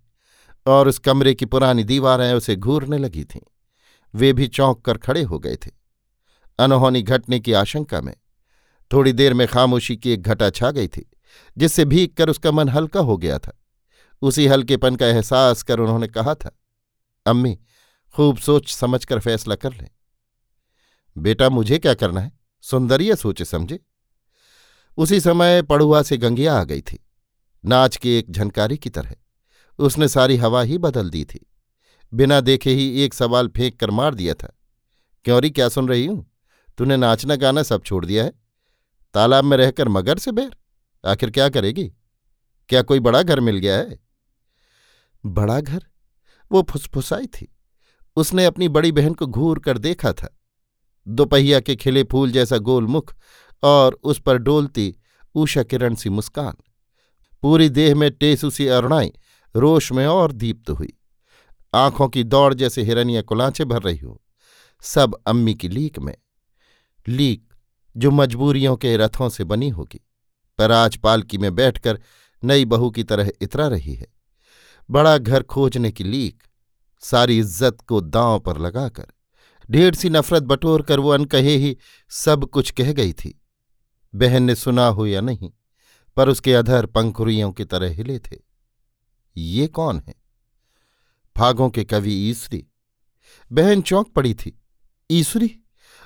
और 0.67 0.87
उस 0.87 0.99
कमरे 0.99 1.33
की 1.33 1.45
पुरानी 1.45 1.83
दीवारें 1.83 2.33
उसे 2.33 2.55
घूरने 2.55 2.97
लगी 2.97 3.23
थीं। 3.23 3.41
वे 4.15 4.33
भी 4.33 4.47
चौंक 4.47 4.81
कर 4.85 4.97
खड़े 4.97 5.21
हो 5.21 5.39
गए 5.39 5.55
थे। 5.55 5.71
अनहोनी 6.59 7.01
घटने 7.01 7.39
की 7.39 7.53
आशंका 7.53 8.01
में 8.01 8.15
थोड़ी 8.93 9.13
देर 9.13 9.33
में 9.33 9.47
खामोशी 9.47 9.97
की 9.97 10.11
एक 10.11 10.21
घटा 10.21 10.49
छा 10.49 10.71
गई 10.71 10.87
थी, 10.87 11.09
जिससे 11.57 11.85
भीग 11.85 12.13
कर 12.13 12.29
उसका 12.29 12.51
मन 12.51 12.69
हल्का 12.69 12.99
हो 12.99 13.17
गया 13.17 13.39
था। 13.39 13.61
उसी 14.21 14.47
हल्केपन 14.47 14.95
का 14.95 15.07
एहसास 15.07 15.63
कर 15.63 15.79
उन्होंने 15.79 16.07
कहा 16.07 16.35
था, 16.35 16.59
अम्मी, 17.25 17.59
खूब 18.15 18.37
सोच 18.37 18.73
समझकर 18.73 19.19
फैसला 19.19 19.55
कर 19.55 19.73
लें। 19.73 19.89
बेटा, 21.17 21.49
मुझे 21.49 21.77
क्या 21.77 21.93
करना 21.93 22.21
है? 22.21 22.31
सुंदरिया 22.61 23.15
सोचे 23.15 23.45
समझे? 23.45 23.79
उसी 24.97 25.19
समय 25.19 25.61
पड़ुआ 25.61 26.01
से 26.01 26.17
गंगिया 26.17 26.55
आ 26.59 26.63
गई 26.63 26.81
थी। 26.81 26.99
नाच 27.65 27.97
की 27.97 28.09
एक 28.09 28.31
झनकारी 28.31 28.77
की 28.77 28.89
तरह, 28.89 29.15
उसने 29.79 30.07
सारी 30.07 30.37
हवा 30.37 30.61
ही 30.61 30.77
बदल 30.77 31.09
दी 31.09 31.25
थी। 31.25 31.45
बिना 32.13 32.39
देखे 32.41 32.71
ही 32.71 33.01
एक 33.01 33.13
सवाल 33.13 33.47
फेंक 33.47 33.79
कर 33.79 33.91
मार 33.91 34.15
दिया 34.15 34.33
था। 34.33 34.59
क्योंरी 35.25 35.49
क्या 35.49 35.69
सुन 35.69 35.87
रही 35.87 36.05
हूँ? 36.05 36.31
तूने 36.77 36.97
नाचना 36.97 37.35
गाना 37.35 37.63
सब 37.63 37.83
छोड़ 37.83 38.05
दिया 38.05 38.23
है। 38.23 38.33
तालाब 39.13 39.43
में 39.43 39.57
रहकर 39.57 39.87
मगर 39.87 40.17
से 40.17 40.31
बैर। 40.31 40.57
आखिर 41.05 41.31
क्या 41.31 41.49
करेगी? 41.49 41.93
क्या 42.69 42.81
कोई 42.81 42.99
बड़ा 42.99 43.23
घर 43.23 43.39
मिल 43.39 43.57
गया 43.57 43.77
है? 43.77 43.99
बड़ा 45.25 45.61
घर? 45.61 45.85
वो 46.51 46.67
फुसफुसाई 46.69 47.25
थी। 47.25 47.55
उसने 48.15 48.45
अपनी 48.45 48.69
बड़ी 48.69 48.91
बहन 48.91 49.13
को 49.13 49.27
घूर 49.27 49.59
कर 49.59 49.77
देखा 49.77 50.13
था। 50.13 50.39
दोपहिया 51.07 51.59
के 51.59 51.75
खिले 51.75 52.03
फूल 52.03 52.31
जैसा 52.31 52.57
गोल 52.57 52.87
मुख 52.87 53.15
और 53.63 53.99
उस 54.03 54.19
पर 54.19 54.37
डोलती 54.37 54.95
ऊषा 55.35 55.63
किरण 55.63 55.95
सी 55.95 56.09
मुस्कान। 56.09 56.55
पूरी 57.41 57.69
देह 57.69 57.95
में 57.95 58.11
टेसू 58.11 58.49
सी 58.49 58.67
अरुणाई 58.67 59.11
रोश 59.55 59.91
में 59.91 60.07
और 60.07 60.31
दीप्त 60.31 60.69
हुई। 60.69 60.93
आँखों 61.75 62.07
की 62.09 62.23
दौड़ 62.23 62.53
जैसे 62.53 62.83
हिरनिया 62.83 63.21
कुलांचे 63.21 63.65
भर 63.65 63.81
रही 63.81 63.97
हो। 63.97 64.21
सब 64.83 65.15
अम्मी 65.27 65.53
की 65.55 65.69
लीक 65.69 65.99
में। 65.99 66.15
लीक 67.07 67.53
जो 67.95 68.11
मजबूरियों 68.11 68.75
के 68.77 68.95
रथों 68.97 69.29
से 69.29 69.43
बनी 69.43 69.69
होगी, 69.69 69.99
पर 70.59 70.71
आज 70.71 70.95
पालकी 70.97 71.37
में 71.37 71.53
बैठकर 71.55 71.99
नई 72.43 72.65
बहू 72.65 72.89
की 72.89 73.03
तरह 73.03 73.31
इतरा 73.41 73.67
रही 73.67 73.93
है। 73.93 74.07
बड़ा 74.89 75.17
घर 75.17 75.43
खोजने 75.43 75.91
की 75.91 76.03
लीक, 76.03 76.43
सारी 77.03 77.39
इज़्ज़त 77.39 77.77
को 77.81 78.01
दांव 78.01 78.39
पर 78.39 78.57
लगाकर, 78.57 79.05
ढेर 79.69 79.95
सी 79.95 80.09
नफरत 80.09 80.43
बटोर 80.43 80.81
कर 80.81 80.99
वो 80.99 81.09
अनकहे 81.09 81.55
ही 81.55 81.77
सब 82.11 82.45
कुछ 82.45 82.71
कह 82.71 82.91
गई 82.93 83.13
थी। 83.13 83.39
बहन 84.13 84.43
ने 84.43 84.55
सुना 84.55 84.87
हो 84.87 85.05
या 85.05 85.21
नहीं, 85.21 85.51
पर 86.17 86.29
उसके 86.29 86.53
अधर 86.53 86.85
पंखुरियों 86.85 87.51
की 87.51 87.65
तरह 87.65 87.93
हिले 87.93 88.19
थे। 88.19 88.37
ये 89.35 89.67
कौन 89.67 90.01
है? 90.07 90.24
फागों 91.37 91.69
के 91.69 91.83
कवि 91.83 92.13
ईसरी। 92.29 92.65
बहन 93.51 93.81
चौंक 93.81 94.11
पड़ी 94.13 94.33
थी। 94.33 94.59
ईसरी? 95.09 95.55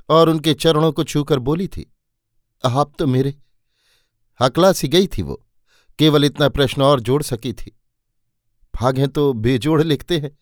और 0.10 0.30
उनके 0.30 0.54
चरणों 0.54 0.92
को 0.92 1.04
छूकर 1.04 1.40
बोली 1.40 1.68
थी, 1.68 1.94
आप 2.64 2.94
तो 3.00 3.08
मेरे 3.08 3.36
हकला 4.40 4.72
सी 4.72 4.88
गई 4.88 5.08
थी 5.08 5.22
वो, 5.22 5.46
केवल 6.00 6.26
इतना 6.26 6.50
प्रश्न 6.50 6.82
और 6.82 7.00
जोड़ 7.00 7.24
सकी 7.24 7.54
थी। 7.54 7.80
फागें 8.76 9.08
तो 9.08 9.34
बेजोड़ 9.34 9.82
लिखते 9.84 10.20
हैं, 10.20 10.38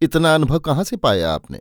इतना 0.00 0.34
अनुभव 0.34 0.58
कहाँ 0.58 0.84
से 0.84 0.96
पाया 0.96 1.32
आपने? 1.34 1.60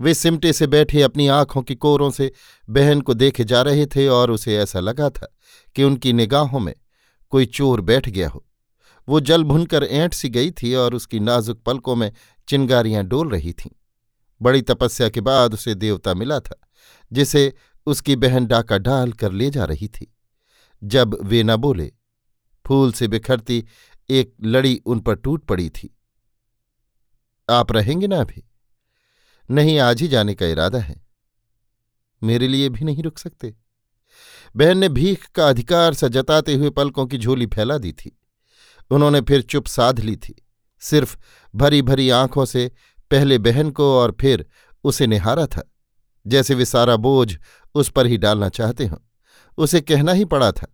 वे 0.00 0.14
सिमटे 0.14 0.52
से 0.52 0.66
बैठे 0.66 1.02
अपनी 1.02 1.26
आँखों 1.28 1.62
की 1.62 1.74
कोरों 1.74 2.10
से 2.10 2.32
बहन 2.70 3.00
को 3.00 3.14
देखे 3.14 3.44
जा 3.44 3.62
रहे 3.62 3.86
थे 3.86 4.08
और 4.08 4.30
उसे 4.30 4.56
ऐसा 4.56 4.80
लगा 4.80 5.10
था 5.10 5.34
कि 5.74 5.84
उनकी 5.84 6.12
निगाहों 6.12 6.60
में 6.60 6.74
कोई 7.30 7.46
चोर 7.46 7.80
बैठ 7.80 8.08
गया 8.08 8.28
हो। 8.28 8.46
वो 9.08 9.20
जल 9.20 9.44
भुनकर 9.44 9.84
ऐंठ 9.84 10.14
सी 10.14 10.28
गई 10.28 10.50
थी 10.50 10.74
और 10.74 10.94
उसकी 10.94 11.20
नाजुक 11.20 11.62
पलकों 11.62 11.96
में 11.96 12.12
चिंगारियाँ 12.48 13.04
डोल 13.04 13.28
रही 13.28 13.52
थीं। 13.52 13.70
बड़ी 14.42 14.62
तपस्या 14.62 15.08
के 15.08 15.20
बाद 15.20 15.54
उसे 15.54 15.74
देवता 15.74 16.14
मिला 16.14 16.40
था, 16.40 16.60
जिसे 17.12 17.54
उसकी 17.86 18.16
बहन 18.16 18.46
डाका 18.46 18.78
डाल 18.78 19.12
कर 19.12 19.32
ले 19.32 19.50
जा 19.50 19.64
रही 19.64 19.88
थी। 19.88 20.14
जब 20.84 21.18
वे 21.22 21.42
न 21.42 21.56
बोले, 21.56 21.92
फूल 22.66 22.92
से 22.92 23.08
बिखरती 23.08 23.64
एक 24.10 24.34
लड़ी 24.42 24.82
उन 24.86 25.00
पर 25.00 25.14
टूट 25.14 25.44
पड़ी 25.44 25.70
थी। 25.70 25.98
आप 27.50 27.72
रहेंगे 27.72 28.06
ना 28.06 28.16
अभी? 28.16 28.44
नहीं, 29.50 29.78
आज 29.78 30.02
ही 30.02 30.08
जाने 30.08 30.34
का 30.34 30.46
इरादा 30.46 30.78
है। 30.78 31.06
मेरे 32.22 32.48
लिए 32.48 32.68
भी 32.68 32.84
नहीं 32.84 33.02
रुक 33.02 33.18
सकते। 33.18 33.54
बहन 34.56 34.78
ने 34.78 34.88
भीख 34.88 35.26
का 35.26 35.48
अधिकार 35.48 35.94
सा 35.94 36.08
जताते 36.08 36.54
हुए 36.54 36.70
पलकों 36.70 37.06
की 37.06 37.18
झोली 37.18 37.46
फैला 37.46 37.78
दी 37.78 37.92
थी। 37.92 38.18
उन्होंने 38.92 39.20
फिर 39.20 39.42
चुप 39.42 39.66
साध 39.66 40.00
ली 40.00 40.16
थी। 40.16 40.34
सिर्फ़ 40.82 41.16
भरी 41.54 41.82
भरी 41.82 42.08
आँखों 42.10 42.44
से 42.44 42.70
पहले 43.10 43.38
बहन 43.38 43.70
को 43.70 43.92
और 43.98 44.16
फिर 44.20 44.44
उसे 44.84 45.06
निहारा 45.06 45.46
था। 45.46 45.62
जैसे 46.26 46.54
वे 46.54 46.64
सारा 46.64 46.96
बोझ 46.96 47.36
उस 47.74 47.88
पर 47.90 48.06
ही 48.06 48.16
डालना 48.16 48.48
चाहते 48.48 48.86
हों, 48.86 48.98
उसे 49.58 49.80
कहना 49.80 50.12
ही 50.12 50.24
पड़ा 50.24 50.50
था, 50.52 50.66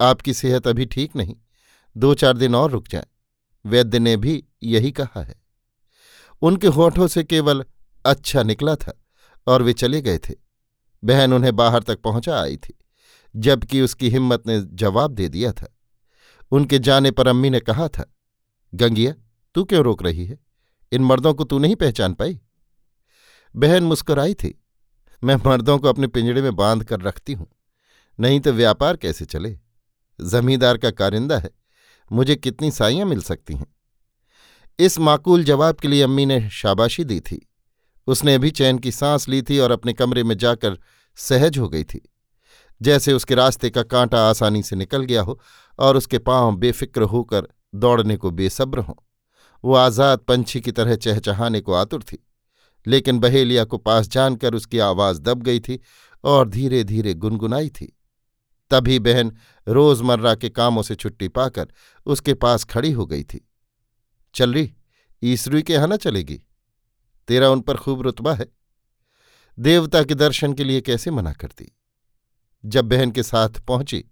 आपकी 0.00 0.34
सेहत 0.34 0.66
अभी 0.68 0.86
ठीक 0.86 1.16
नहीं, 1.16 1.36
दो 1.96 2.14
चार 2.14 2.36
दिन 2.36 2.54
और 2.54 2.70
रुक 2.70 2.88
जाए, 2.88 3.06
वैद्य 3.64 3.98
ने 3.98 4.16
भी 4.16 4.42
यही 4.62 4.90
कहा 4.92 5.22
है। 5.22 5.34
उनके 6.42 6.66
होठों 6.66 7.06
से 7.06 7.24
केवल 7.24 7.64
अच्छा 8.04 8.42
निकला 8.42 8.74
था 8.76 8.92
और 9.46 9.62
वे 9.62 9.72
चले 9.72 10.00
गए 10.00 10.18
थे। 10.18 10.34
बहन 11.02 11.32
उन्हें 11.32 11.54
बाहर 11.56 11.82
तक 11.82 12.00
पहुँचा 12.00 12.40
आई 12.40 12.56
थी, 12.56 12.78
जबकि 13.34 13.80
उसकी 13.80 14.08
हिम्मत 14.08 14.46
ने 14.46 14.60
जवाब 14.74 15.10
दे 15.10 15.28
दिया 15.28 15.52
था। 15.52 15.75
उनके 16.52 16.78
जाने 16.78 17.10
पर 17.10 17.28
अम्मी 17.28 17.50
ने 17.50 17.60
कहा 17.60 17.88
था, 17.88 18.10
गंगिया, 18.72 19.14
तू 19.54 19.64
क्यों 19.64 19.82
रोक 19.84 20.02
रही 20.02 20.26
है? 20.26 20.38
इन 20.92 21.02
मर्दों 21.02 21.34
को 21.34 21.44
तू 21.44 21.58
नहीं 21.58 21.76
पहचान 21.76 22.14
पाई? 22.14 22.40
बहन 23.54 23.84
मुस्कुराई 23.84 24.34
थी, 24.34 24.62
मैं 25.22 25.36
मर्दों 25.36 25.78
को 25.78 25.88
अपने 25.88 26.06
पिंजड़े 26.06 26.42
में 26.42 26.56
बाँध 26.56 26.84
कर 26.84 27.00
रखती 27.00 27.32
हूँ, 27.32 27.48
नहीं 28.18 28.40
तो 28.40 28.52
व्यापार 28.52 28.96
कैसे 28.96 29.24
चले? 29.24 29.58
जमींदार 30.18 30.78
का 30.78 30.90
कारिंदा 30.90 31.38
है, 31.38 31.50
मुझे 32.10 32.36
कितनी 32.36 32.70
साइयाँ 32.70 33.06
मिल 33.06 33.20
सकती 33.20 33.54
हैं? 33.54 33.66
इस 34.78 34.98
माकूल 34.98 35.44
जवाब 35.44 35.76
के 35.76 35.88
लिए 35.88 36.02
अम्मी 36.02 36.26
ने 36.26 36.48
शाबाशी 36.50 37.04
दी 37.04 37.20
थी। 37.20 37.48
उसने 38.06 38.34
अभी 38.34 38.50
चैन 38.50 38.78
की 38.78 38.92
सांस 38.92 39.28
ली 39.28 39.40
थी 39.42 39.58
और 39.58 39.70
अपने 39.70 39.92
कमरे 39.92 40.22
में 40.24 40.36
जाकर 40.38 40.78
सहज 41.18 41.58
हो 41.58 41.68
गई 41.68 41.84
थी। 41.84 42.00
जैसे 42.80 43.12
उसके 43.12 43.34
रास्ते 43.34 43.70
का 43.70 43.82
कांटा 43.82 44.18
आसानी 44.30 44.62
से 44.62 44.76
निकल 44.76 45.04
गया 45.04 45.22
हो 45.22 45.40
और 45.78 45.96
उसके 45.96 46.18
पाँव 46.18 46.56
बेफिक्र 46.56 47.02
होकर 47.04 47.48
दौड़ने 47.74 48.16
को 48.16 48.30
बेसब्र 48.30 48.78
हों। 48.78 48.94
वो 49.64 49.74
आज़ाद 49.74 50.18
पंछी 50.18 50.60
की 50.60 50.72
तरह 50.72 50.96
चहचहाने 50.96 51.60
को 51.60 51.72
आतुर 51.72 52.02
थी, 52.02 52.18
लेकिन 52.86 53.18
बहेलिया 53.18 53.64
को 53.64 53.78
पास 53.78 54.08
जानकर 54.08 54.54
उसकी 54.54 54.78
आवाज़ 54.78 55.20
दब 55.20 55.42
गई 55.42 55.60
थी 55.60 55.80
और 56.24 56.48
धीरे 56.48 56.82
धीरे 56.84 57.14
गुनगुनाई 57.14 57.68
थी। 57.70 57.92
तभी 58.70 58.98
बहन 58.98 59.32
रोज़मर्रा 59.66 60.34
के 60.34 60.48
कामों 60.48 60.82
से 60.82 60.94
छुट्टी 60.94 61.28
पाकर 61.28 61.68
उसके 62.06 62.34
पास 62.34 62.64
खड़ी 62.64 62.90
हो 62.92 63.06
गई 63.06 63.22
थी। 63.24 63.46
चल 64.34 64.54
रही 64.54 64.72
ईसरुई 65.22 65.62
के 65.62 65.72
यहाँ 65.72 65.88
न 65.88 65.96
चलेगी? 65.96 66.40
तेरा 67.28 67.48
उन 67.50 67.60
पर 67.60 67.76
खूब 67.76 68.02
रुतबा 68.02 68.34
है। 68.34 68.46
देवता 69.58 70.02
के 70.02 70.14
दर्शन 70.14 70.52
के 70.52 70.64
लिए 70.64 70.80
कैसे 70.80 71.10
मना 71.10 71.32
करती? 71.32 71.72
जब 72.64 72.84
बहन 72.84 73.10
के 73.10 73.22
साथ 73.22 73.60
पहुँची, 73.60 74.04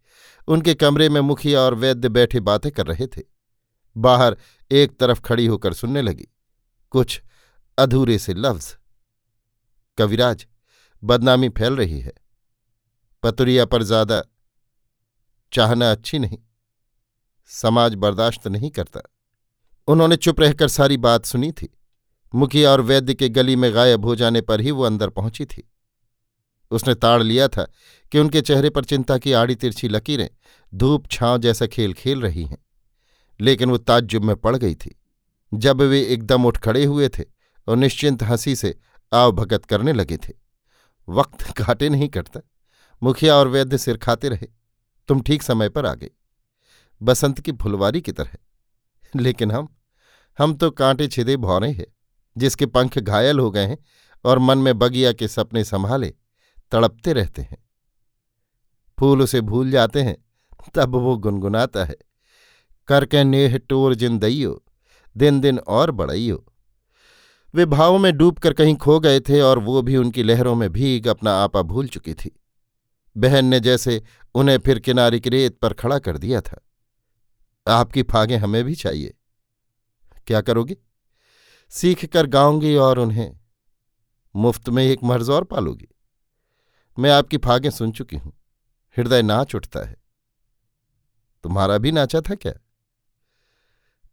उनके 0.48 0.74
कमरे 0.74 1.08
में 1.08 1.20
मुखिया 1.20 1.60
और 1.60 1.74
वैद्य 1.74 2.08
बैठे 2.08 2.40
बातें 2.40 2.70
कर 2.72 2.86
रहे 2.86 3.06
थे। 3.06 3.22
बाहर 3.96 4.36
एक 4.70 4.96
तरफ़ 4.96 5.20
खड़ी 5.20 5.46
होकर 5.46 5.72
सुनने 5.72 6.02
लगी, 6.02 6.26
कुछ 6.94 7.20
अधूरे 7.78 8.18
से 8.18 8.34
लफ्ज। 8.34 8.76
कविराज, 9.98 10.46
बदनामी 11.02 11.48
फैल 11.48 11.76
रही 11.76 12.00
है। 12.00 12.12
पतुरिया 13.22 13.64
पर 13.64 13.82
ज़्यादा 13.82 14.22
चाहना 15.52 15.90
अच्छी 15.90 16.18
नहीं। 16.18 16.38
समाज 17.50 17.94
बर्दाश्त 17.94 18.46
नहीं 18.48 18.70
करता। 18.70 19.00
उन्होंने 19.88 20.16
चुप 20.16 20.40
रहकर 20.40 20.68
सारी 20.68 20.96
बात 20.96 21.24
सुनी 21.24 21.50
थी। 21.52 21.68
मुखिया 22.32 22.70
और 22.70 22.80
वैद्य 22.80 23.14
के 23.14 23.28
गली 23.28 23.56
में 23.56 23.74
गायब 23.74 24.04
हो 24.04 24.14
जाने 24.16 24.40
पर 24.40 24.60
ही 24.60 24.70
वो 24.70 24.82
अंदर 24.82 25.08
पहुँची 25.08 25.44
थी। 25.44 25.62
उसने 26.74 26.94
ताड़ 26.94 27.22
लिया 27.22 27.48
था 27.48 27.72
कि 28.12 28.18
उनके 28.18 28.40
चेहरे 28.40 28.70
पर 28.70 28.84
चिंता 28.84 29.18
की 29.18 29.32
आड़ी 29.32 29.54
तिरछी 29.54 29.88
लकीरें 29.88 30.28
धूप 30.74 31.08
छांव 31.10 31.38
जैसा 31.38 31.66
खेल 31.66 31.94
खेल 31.94 32.22
रही 32.22 32.44
हैं। 32.44 32.58
लेकिन 33.40 33.70
वो 33.70 33.78
ताज्जुब 33.78 34.24
में 34.24 34.36
पड़ 34.36 34.56
गई 34.56 34.74
थी। 34.74 35.00
जब 35.54 35.82
वे 35.82 36.02
एकदम 36.02 36.44
उठ 36.44 36.58
खड़े 36.58 36.84
हुए 36.84 37.08
थे 37.08 37.24
और 37.68 37.76
निश्चिंत 37.76 38.22
हँसी 38.22 38.56
से 38.56 38.78
आवभगत 39.14 39.64
करने 39.64 39.92
लगे 39.92 40.16
थे। 40.16 40.32
वक्त 41.08 41.58
घाटे 41.58 41.88
नहीं 41.88 42.08
करता। 42.08 42.40
मुखिया 43.02 43.34
और 43.34 43.48
वैद्य 43.48 43.78
सिर 43.78 43.96
खाते 43.96 44.28
रहे। 44.28 44.48
तुम 45.08 45.20
ठीक 45.20 45.42
समय 45.42 45.68
पर 45.68 45.86
आ 45.86 45.94
गई 45.94 46.10
बसंत 47.02 47.40
की 47.40 47.52
फुलवारी 47.52 48.00
की 48.00 48.12
तरह। 48.12 48.34
लेकिन 49.16 49.50
हम 49.50 49.76
हम 50.38 50.54
तो 50.54 50.70
कांटे 50.70 51.08
छिदे 51.08 51.36
भौरे 51.36 51.70
हैं, 51.70 51.86
जिसके 52.38 52.66
पंख 52.66 52.98
घायल 52.98 53.38
हो 53.38 53.50
गए 53.50 53.66
हैं 53.66 53.78
और 54.24 54.38
मन 54.38 54.58
में 54.58 54.78
बगिया 54.78 55.12
के 55.12 55.28
सपने 55.28 55.64
संभाले। 55.64 56.14
तड़पते 56.70 57.12
रहते 57.12 57.42
हैं। 57.42 57.58
फूल 58.98 59.22
उसे 59.22 59.40
भूल 59.40 59.70
जाते 59.70 60.02
हैं, 60.02 60.16
तब 60.74 60.96
वो 60.96 61.16
गुनगुनाता 61.16 61.84
है। 61.84 61.96
करके 62.88 63.24
नेह 63.24 63.58
टोर 63.58 63.94
जिन 63.94 64.18
दइयो 64.18 64.64
दिन 65.16 65.40
दिन 65.40 65.58
और 65.58 65.90
बड़इयो। 65.90 66.44
वे 67.54 67.66
भावों 67.66 67.98
में 67.98 68.16
डूबकर 68.16 68.52
कहीं 68.52 68.76
खो 68.76 69.00
गए 69.00 69.20
थे 69.20 69.40
और 69.40 69.58
वो 69.58 69.82
भी 69.82 69.96
उनकी 69.96 70.22
लहरों 70.22 70.54
में 70.54 70.70
भीग 70.70 71.08
अपना 71.08 71.32
आपा 71.32 71.62
भूल 71.62 71.88
चुकी 71.88 72.14
थी। 72.14 72.40
बहन 73.16 73.44
ने 73.44 73.60
जैसे 73.60 74.02
उन्हें 74.34 74.58
फिर 74.58 74.78
किनारे 74.78 75.20
की 75.20 75.30
रेत 75.30 75.58
पर 75.58 75.72
खड़ा 75.72 75.98
कर 75.98 76.18
दिया 76.18 76.40
था। 76.40 76.60
आपकी 77.68 78.02
फागें 78.02 78.36
हमें 78.36 78.64
भी 78.64 78.74
चाहिए। 78.74 79.14
क्या 80.26 80.40
करोगी? 80.40 80.76
सीख 81.70 82.04
कर 82.04 82.26
गाऊँगी 82.26 82.76
और 82.76 82.98
उन्हें 82.98 83.38
मुफ़्त 84.36 84.68
में 84.68 84.84
एक 84.84 84.98
मर्ज 85.04 85.30
और 85.30 85.44
पालोगी। 85.44 85.88
मैं 86.98 87.10
आपकी 87.10 87.36
फागें 87.36 87.70
सुन 87.70 87.92
चुकी 87.92 88.16
हूँ। 88.16 88.32
हृदय 88.96 89.22
नाच 89.22 89.54
उठता 89.54 89.80
है। 89.80 89.96
तुम्हारा 91.42 91.78
भी 91.78 91.92
नाचा 91.92 92.20
था 92.20 92.34
क्या? 92.34 92.52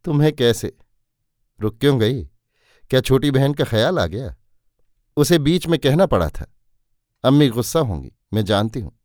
तुम्हें 0.04 0.32
कैसे? 0.32 0.76
रुक 1.60 1.78
क्यों 1.78 2.00
गई? 2.00 2.24
क्या 2.90 3.00
छोटी 3.00 3.30
बहन 3.30 3.54
का 3.54 3.64
ख्याल 3.64 3.98
आ 3.98 4.06
गया? 4.06 4.36
उसे 5.16 5.38
बीच 5.38 5.66
में 5.66 5.78
कहना 5.78 6.06
पड़ा 6.06 6.28
था। 6.28 6.54
अम्मी 7.24 7.48
गुस्सा 7.48 7.80
होंगी, 7.80 8.12
मैं 8.32 8.44
जानती 8.44 8.80
हूँ। 8.80 8.98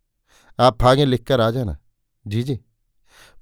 आप 0.60 0.82
फागे 0.82 1.06
लिखकर 1.06 1.42
आ 1.42 1.52
जाना। 1.52 1.78
जी 2.28 2.44
जी। 2.44 2.56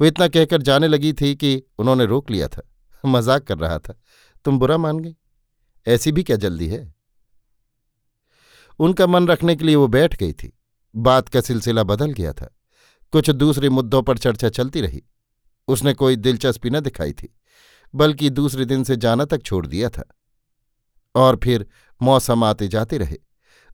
वो 0.02 0.06
इतना 0.06 0.28
कहकर 0.28 0.62
जाने 0.62 0.88
लगी 0.88 1.14
थी 1.14 1.36
कि 1.36 1.64
उन्होंने 1.80 2.06
रोक 2.06 2.32
लिया 2.32 2.48
था। 2.48 2.62
मज़ाक 3.06 3.44
कर 3.44 3.58
रहा 3.58 3.80
था। 3.80 4.00
तुम 4.46 4.60
बुरा 4.60 4.78
मान 4.78 5.00
गई। 5.00 5.16
ऐसी 5.88 6.12
भी 6.12 6.24
क्या 6.24 6.38
जल्दी 6.38 6.68
है? 6.68 6.95
उनका 8.80 9.08
मन 9.08 9.28
रखने 9.28 9.56
के 9.56 9.66
लिए 9.66 9.76
वो 9.76 9.88
बैठ 9.88 10.16
गई 10.16 10.34
थी। 10.34 10.60
बात 10.96 11.30
का 11.30 11.42
सिलसिला 11.42 11.84
बदल 11.84 12.12
गया 12.12 12.34
था। 12.34 12.56
कुछ 13.12 13.30
दूसरे 13.30 13.70
मुद्दों 13.70 14.04
पर 14.04 14.18
चर्चा 14.18 14.50
चलती 14.50 14.82
रही। 14.82 15.04
उसने 15.68 15.94
कोई 15.94 16.16
दिलचस्पी 16.16 16.70
न 16.70 16.80
दिखाई 16.80 17.14
थी, 17.14 17.36
बल्कि 17.96 18.30
दूसरे 18.30 18.66
दिन 18.66 18.84
से 18.84 18.96
जाना 18.96 19.26
तक 19.26 19.44
छोड़ 19.44 19.68
दिया 19.68 19.90
था। 19.90 20.06
और 21.16 21.40
फिर 21.44 21.68
मौसम 22.02 22.44
आते 22.44 22.68
जाते 22.68 22.98
रहे। 22.98 23.18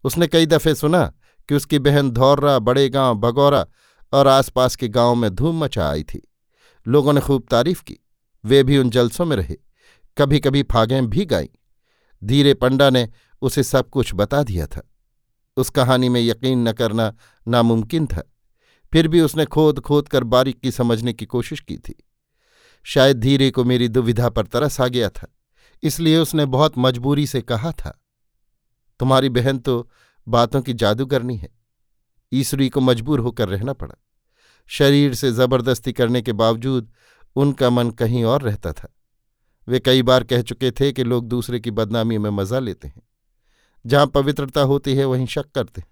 उसने 0.03 0.27
कई 0.27 0.45
दफे 0.45 0.75
सुना 0.75 1.13
कि 1.49 1.55
उसकी 1.55 1.79
बहन 1.79 2.11
धौर्रा 2.11 2.59
बड़े 2.59 2.89
गाँव 2.89 3.15
बगौरा 3.15 3.67
और 4.13 4.27
आसपास 4.27 4.75
के 4.75 4.87
गाँव 4.87 5.15
में 5.15 5.35
धूम 5.35 5.63
मचा 5.63 5.89
आई 5.89 6.03
थी। 6.03 6.31
लोगों 6.87 7.13
ने 7.13 7.21
खूब 7.21 7.47
तारीफ़ 7.51 7.83
की। 7.83 7.99
वे 8.45 8.63
भी 8.63 8.77
उन 8.77 8.89
जलसों 8.89 9.25
में 9.25 9.37
रहे। 9.37 9.55
कभी 10.17 10.39
कभी 10.39 10.63
फागें 10.63 11.07
भी 11.07 11.25
गाईं। 11.25 11.47
धीरे 12.23 12.53
पंडा 12.53 12.89
ने 12.89 13.09
उसे 13.41 13.63
सब 13.63 13.89
कुछ 13.89 14.11
बता 14.15 14.43
दिया 14.43 14.67
था। 14.67 14.90
उस 15.57 15.69
कहानी 15.69 16.09
में 16.09 16.21
यकीन 16.21 16.67
न 16.67 16.71
करना 16.73 17.13
नामुमकिन 17.47 18.05
था। 18.07 18.23
फिर 18.93 19.07
भी 19.07 19.21
उसने 19.21 19.45
खोद 19.47 19.79
खोद 19.79 20.07
कर 20.07 20.23
बारीकी 20.25 20.71
समझने 20.71 21.13
की 21.13 21.25
कोशिश 21.27 21.59
की 21.59 21.77
थी। 21.77 21.95
शायद 22.85 23.19
धीरे 23.19 23.49
को 23.51 23.63
मेरी 23.63 23.87
दुविधा 23.89 24.29
पर 24.29 24.45
तरस 24.45 24.79
आ 24.81 24.87
गया 24.87 25.09
था, 25.09 25.27
इसलिए 25.83 26.17
उसने 26.17 26.45
बहुत 26.47 26.77
मजबूरी 26.77 27.25
से 27.27 27.41
कहा 27.43 27.71
था, 27.73 27.97
तुम्हारी 28.99 29.29
बहन 29.31 29.59
तो 29.59 29.89
बातों 30.27 30.61
की 30.61 30.73
जादूगरनी 30.75 31.35
है। 31.37 31.49
ईश्वरी 32.31 32.69
को 32.69 32.81
मजबूर 32.81 33.19
होकर 33.19 33.49
रहना 33.49 33.73
पड़ा। 33.73 33.95
शरीर 34.69 35.13
से 35.13 35.31
ज़बरदस्ती 35.31 35.93
करने 35.93 36.21
के 36.21 36.33
बावजूद 36.33 36.91
उनका 37.35 37.69
मन 37.69 37.89
कहीं 37.91 38.23
और 38.25 38.41
रहता 38.41 38.71
था। 38.73 38.93
वे 39.67 39.79
कई 39.79 40.01
बार 40.01 40.23
कह 40.23 40.41
चुके 40.41 40.71
थे 40.71 40.91
कि 40.91 41.03
लोग 41.03 41.27
दूसरे 41.27 41.59
की 41.59 41.71
बदनामी 41.71 42.17
में 42.17 42.29
मज़ा 42.31 42.59
लेते 42.59 42.87
हैं। 42.87 43.01
जहाँ 43.85 44.07
पवित्रता 44.07 44.61
होती 44.61 44.95
है, 44.95 45.05
वहीं 45.05 45.25
शक 45.25 45.51
करते 45.51 45.83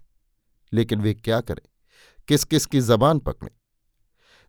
लेकिन 0.72 1.00
वे 1.00 1.14
क्या 1.14 1.40
करें? 1.40 1.68
किस 2.28 2.44
किस 2.44 2.66
की 2.66 2.80
जबान 2.80 3.18
पकड़े? 3.18 3.50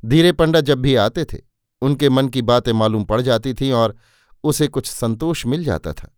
धीरे 0.06 0.32
पंडा 0.32 0.62
जब 0.62 0.78
भी 0.80 0.96
आते 0.96 1.26
थे, 1.26 1.38
उनके 1.82 2.10
मन 2.10 2.28
की 2.28 2.42
बातें 2.42 2.74
मालूम 2.74 3.04
पड़ 3.04 3.22
जाती 3.22 3.54
थीं 3.54 3.74
और 3.74 3.96
उसे 4.44 4.68
कुछ 4.68 4.88
संतोष 4.92 5.46
मिल 5.46 5.64
जाता 5.64 5.94
था। 5.94 6.18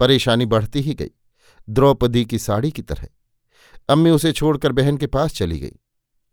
परेशानी 0.00 0.46
बढ़ती 0.46 0.80
ही 0.80 0.94
गई। 0.94 1.10
द्रौपदी 1.68 2.24
की 2.24 2.38
साड़ी 2.38 2.70
की 2.70 2.82
तरह। 2.82 3.08
अम्मी 3.88 4.10
उसे 4.10 4.32
छोड़कर 4.32 4.72
बहन 4.72 4.96
के 4.96 5.06
पास 5.06 5.34
चली 5.34 5.58
गई। 5.58 5.72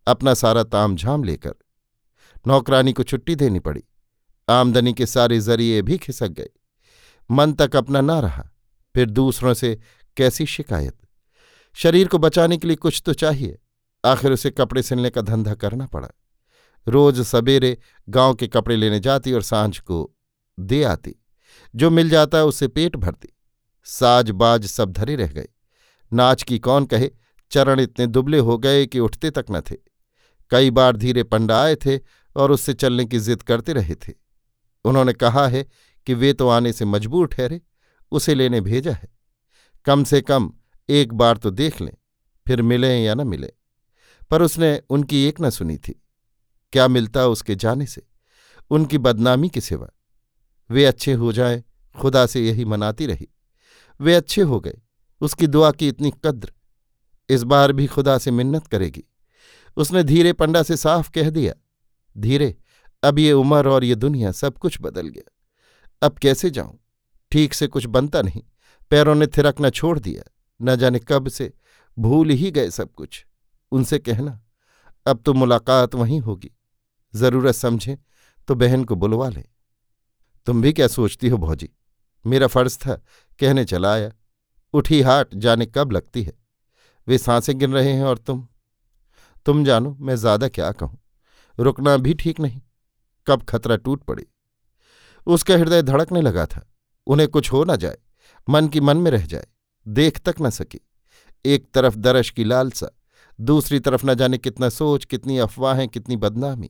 अपना 0.07 0.33
सारा 0.33 0.63
ताम 0.63 0.95
झाम 0.95 1.23
लेकर। 1.23 1.53
नौकरानी 2.47 2.93
को 2.93 3.03
छुट्टी 3.03 3.35
देनी 3.35 3.59
पड़ी। 3.59 3.83
आमदनी 4.49 4.93
के 4.93 5.05
सारे 5.05 5.39
ज़रिए 5.39 5.81
भी 5.81 5.97
खिसक 5.97 6.27
गए। 6.27 6.49
मन 7.31 7.53
तक 7.53 7.75
अपना 7.75 8.01
ना 8.01 8.19
रहा। 8.19 8.49
फिर 8.95 9.09
दूसरों 9.09 9.53
से 9.53 9.79
कैसी 10.17 10.45
शिकायत? 10.45 10.97
शरीर 11.73 12.07
को 12.07 12.17
बचाने 12.17 12.57
के 12.57 12.67
लिए 12.67 12.75
कुछ 12.75 13.03
तो 13.05 13.13
चाहिए। 13.13 13.59
आखिर 14.05 14.31
उसे 14.31 14.49
कपड़े 14.49 14.83
सिलने 14.83 15.09
का 15.09 15.21
धंधा 15.21 15.53
करना 15.53 15.85
पड़ा। 15.85 16.07
रोज 16.87 17.21
सवेरे 17.21 17.77
गाँव 18.09 18.35
के 18.35 18.47
कपड़े 18.47 18.75
लेने 18.75 18.99
जाती 18.99 19.33
और 19.33 19.41
साँझ 19.41 19.79
को 19.79 20.15
दे 20.59 20.83
आती। 20.83 21.15
जो 21.75 21.89
मिल 21.89 22.09
जाता 22.09 22.43
उससे 22.43 22.67
पेट 22.67 22.95
भरती। 22.95 23.29
साज 23.83 24.29
बाज 24.29 24.65
सब 24.65 24.91
धरे 24.91 25.15
रह 25.15 25.27
गए। 25.27 25.47
नाच 26.13 26.43
की 26.43 26.59
कौन 26.59 26.85
कहे? 26.85 27.11
चरण 27.51 27.79
इतने 27.79 28.07
दुबले 28.07 28.37
हो 28.37 28.57
गए 28.57 28.85
कि 28.85 28.99
उठते 28.99 29.31
तक 29.31 29.45
न 29.51 29.61
थे। 29.61 29.75
कई 30.49 30.71
बार 30.71 30.95
धीरे 30.97 31.23
पंडा 31.23 31.63
आए 31.63 31.75
थे 31.75 31.99
और 32.35 32.51
उससे 32.51 32.73
चलने 32.73 33.05
की 33.05 33.19
जिद 33.19 33.41
करते 33.41 33.73
रहे 33.73 33.95
थे। 33.95 34.13
उन्होंने 34.85 35.13
कहा 35.13 35.47
है 35.47 35.67
कि 36.05 36.13
वे 36.13 36.33
तो 36.33 36.49
आने 36.49 36.73
से 36.73 36.85
मजबूर 36.85 37.27
ठहरे। 37.27 37.61
उसे 38.11 38.35
लेने 38.35 38.61
भेजा 38.61 38.91
है। 38.91 39.16
कम 39.87 40.03
से 40.03 40.21
कम 40.21 40.53
एक 40.89 41.13
बार 41.13 41.37
तो 41.37 41.49
देख 41.49 41.81
लें, 41.81 41.93
फिर 42.47 42.61
मिलें 42.61 43.03
या 43.03 43.15
न 43.15 43.27
मिलें। 43.27 43.49
पर 44.31 44.41
उसने 44.41 44.81
उनकी 44.89 45.23
एक 45.25 45.41
न 45.41 45.49
सुनी 45.49 45.77
थी। 45.77 46.03
क्या 46.73 46.87
मिलता 46.87 47.27
उसके 47.27 47.55
जाने 47.55 47.85
से? 47.85 48.01
उनकी 48.69 48.97
बदनामी 48.97 49.49
के 49.49 49.61
सिवा। 49.61 49.87
वे 50.69 50.85
अच्छे 50.85 51.13
हो 51.13 51.31
जाएँ, 51.31 51.63
खुदा 51.99 52.25
से 52.25 52.45
यही 52.47 52.65
मनाती 52.65 53.05
रही। 53.05 53.27
वे 54.01 54.15
अच्छे 54.15 54.41
हो 54.41 54.59
गए, 54.59 54.77
उसकी 55.21 55.47
दुआ 55.47 55.71
की 55.71 55.87
इतनी 55.87 56.11
कद्र। 56.25 56.51
इस 57.29 57.43
बार 57.43 57.71
भी 57.71 57.87
खुदा 57.87 58.17
से 58.17 58.31
मिन्नत 58.31 58.67
करेगी। 58.67 59.03
उसने 59.77 60.03
धीरे 60.03 60.33
पंडा 60.33 60.63
से 60.63 60.77
साफ़ 60.77 61.11
कह 61.11 61.29
दिया, 61.29 61.53
धीरे, 62.17 62.55
अब 63.03 63.19
ये 63.19 63.31
उम्र 63.33 63.67
और 63.67 63.83
ये 63.83 63.95
दुनिया 63.95 64.31
सब 64.31 64.57
कुछ 64.57 64.77
बदल 64.81 65.07
गया। 65.07 65.31
अब 66.01 66.17
कैसे 66.17 66.49
जाऊँ? 66.49 66.79
ठीक 67.31 67.53
से 67.53 67.67
कुछ 67.67 67.85
बनता 67.85 68.21
नहीं। 68.21 68.43
पैरों 68.91 69.15
ने 69.15 69.27
थिरकना 69.27 69.69
छोड़ 69.69 69.99
दिया। 69.99 70.23
न 70.61 70.75
जाने 70.75 70.99
कब 70.99 71.27
से। 71.27 71.53
भूल 71.99 72.29
ही 72.29 72.51
गए 72.51 72.69
सब 72.69 72.93
कुछ। 72.93 73.25
उनसे 73.71 73.99
कहना, 73.99 74.41
अब 75.05 75.21
तो 75.25 75.33
मुलाकात 75.33 75.95
वहीं 75.95 76.19
होगी। 76.19 76.51
ज़रूरत 77.15 77.55
समझे 77.55 77.97
तो 78.47 78.55
बहन 78.55 78.83
को 78.83 78.95
बुलवा 78.95 79.29
ले। 79.29 79.43
तुम 80.45 80.61
भी 80.61 80.73
क्या 80.73 80.87
सोचती 80.87 81.29
हो 81.29 81.37
भौजी? 81.37 81.69
मेरा 82.25 82.47
फ़र्ज़ 82.47 82.77
था, 82.77 82.95
कहने 83.39 83.65
चला 83.65 83.93
आया। 83.93 84.11
उठी 84.73 85.01
हाट, 85.01 85.35
जाने 85.35 85.65
कब 85.65 85.91
लगती 85.91 86.23
है। 86.23 86.33
वे 87.07 87.17
साँसें 87.17 87.59
गिन 87.59 87.73
रहे 87.73 87.93
हैं 87.93 88.03
और 88.03 88.17
तुम? 88.17 88.47
तुम 89.45 89.65
जानो, 89.65 89.97
मैं 89.99 90.15
ज़्यादा 90.15 90.47
क्या 90.47 90.71
कहूँ? 90.71 90.99
रुकना 91.59 91.97
भी 91.97 92.13
ठीक 92.13 92.39
नहीं। 92.39 92.61
कब 93.27 93.43
खतरा 93.43 93.75
टूट 93.75 94.03
पड़े। 94.03 94.25
उसका 95.27 95.53
हृदय 95.53 95.81
धड़कने 95.81 96.21
लगा 96.21 96.45
था। 96.45 96.73
उन्हें 97.07 97.29
कुछ 97.29 97.51
हो 97.51 97.63
ना 97.63 97.75
जाए। 97.75 97.97
मन 98.49 98.67
की 98.67 98.81
मन 98.81 98.97
में 98.97 99.11
रह 99.11 99.25
जाए, 99.25 99.47
देख 99.87 100.19
तक 100.19 100.35
न 100.41 100.49
सके। 100.49 100.79
एक 101.45 101.67
तरफ़ 101.73 101.95
दरश 101.95 102.29
की 102.29 102.43
लालसा, 102.43 102.87
दूसरी 103.39 103.79
तरफ़ 103.79 104.05
न 104.05 104.13
जाने 104.13 104.37
कितना 104.37 104.69
सोच, 104.69 105.05
कितनी 105.05 105.37
अफवाहें, 105.37 105.87
कितनी 105.87 106.15
बदनामी। 106.15 106.69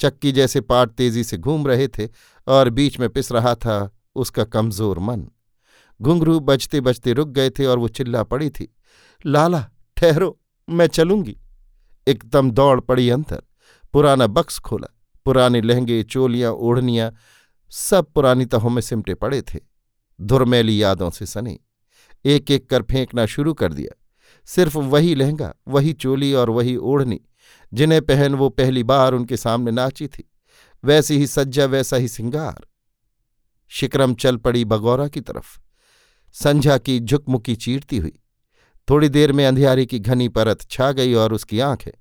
चक्की 0.00 0.32
जैसे 0.32 0.60
पाट 0.60 0.90
तेज़ी 0.90 1.24
से 1.24 1.36
घूम 1.36 1.66
रहे 1.66 1.88
थे 1.88 2.08
और 2.46 2.70
बीच 2.70 2.98
में 3.00 3.08
पिस 3.08 3.32
रहा 3.32 3.54
था 3.54 3.90
उसका 4.14 4.44
कमज़ोर 4.44 4.98
मन। 4.98 5.26
घुंघरू 6.00 6.38
बजते 6.40 6.80
बजते 6.80 7.12
रुक 7.12 7.28
गए 7.28 7.50
थे 7.50 7.66
और 7.66 7.78
वो 7.78 7.88
चिल्ला 7.88 8.22
पड़ी 8.22 8.50
थी, 8.50 8.68
लाला, 9.24 9.64
ठहरो, 9.96 10.38
मैं 10.68 10.86
चलूँगी। 10.86 11.36
एकदम 12.06 12.50
दौड़ 12.50 12.80
पड़ी 12.80 13.08
अंतर 13.10 13.42
पुराना 13.94 14.26
बक्स 14.26 14.58
खोला, 14.58 14.88
पुराने 15.26 15.60
लहंगे, 15.60 16.02
चोलियाँ, 16.02 16.52
ओढ़नियाँ, 16.52 17.12
सब 17.72 18.06
पुरानी 18.12 18.44
तहों 18.44 18.70
में 18.70 18.82
सिमटे 18.82 19.14
पड़े 19.14 19.40
थे। 19.42 19.58
धुरमैली 20.22 20.82
यादों 20.82 21.10
से 21.10 21.26
सने। 21.26 21.58
एक 22.24 22.50
एक 22.50 22.70
कर 22.70 22.82
फेंकना 22.82 23.26
शुरू 23.26 23.54
कर 23.54 23.72
दिया। 23.72 23.98
सिर्फ़ 24.44 24.78
वही 24.78 25.14
लहंगा, 25.14 25.54
वही 25.68 25.92
चोली 25.92 26.32
और 26.32 26.50
वही 26.50 26.76
ओढ़नी, 26.76 27.20
जिन्हें 27.74 28.02
पहन 28.02 28.34
वो 28.34 28.48
पहली 28.48 28.82
बार 28.82 29.12
उनके 29.12 29.36
सामने 29.36 29.70
नाची 29.70 30.08
थी, 30.08 30.30
वैसी 30.84 31.18
ही 31.18 31.26
सज्जा, 31.26 31.64
वैसा 31.64 31.96
ही 31.96 32.08
सिंगार। 32.08 32.66
शिक्रम 33.68 34.14
चल 34.14 34.36
पड़ी 34.36 34.64
बगौरा 34.64 35.08
की 35.08 35.20
तरफ़। 35.20 35.60
संझा 36.32 36.78
की 36.78 37.00
झुकमुकी 37.00 37.56
चीरती 37.56 37.98
हुई। 37.98 38.18
थोड़ी 38.90 39.08
देर 39.08 39.32
में 39.32 39.46
अंधियारी 39.46 39.86
की 39.86 39.98
घनी 39.98 40.28
परत 40.28 40.62
छा 40.70 40.92
गई 40.92 41.14
और 41.14 41.32
उसकी 41.32 41.60
आँखें 41.60 41.92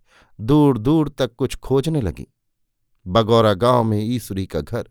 दूर 0.41 0.77
दूर 0.77 1.09
तक 1.09 1.35
कुछ 1.35 1.55
खोजने 1.55 2.01
लगी। 2.01 2.27
बगौरा 3.07 3.53
गाँव 3.53 3.83
में 3.83 4.03
ईसुरी 4.03 4.45
का 4.45 4.61
घर। 4.61 4.89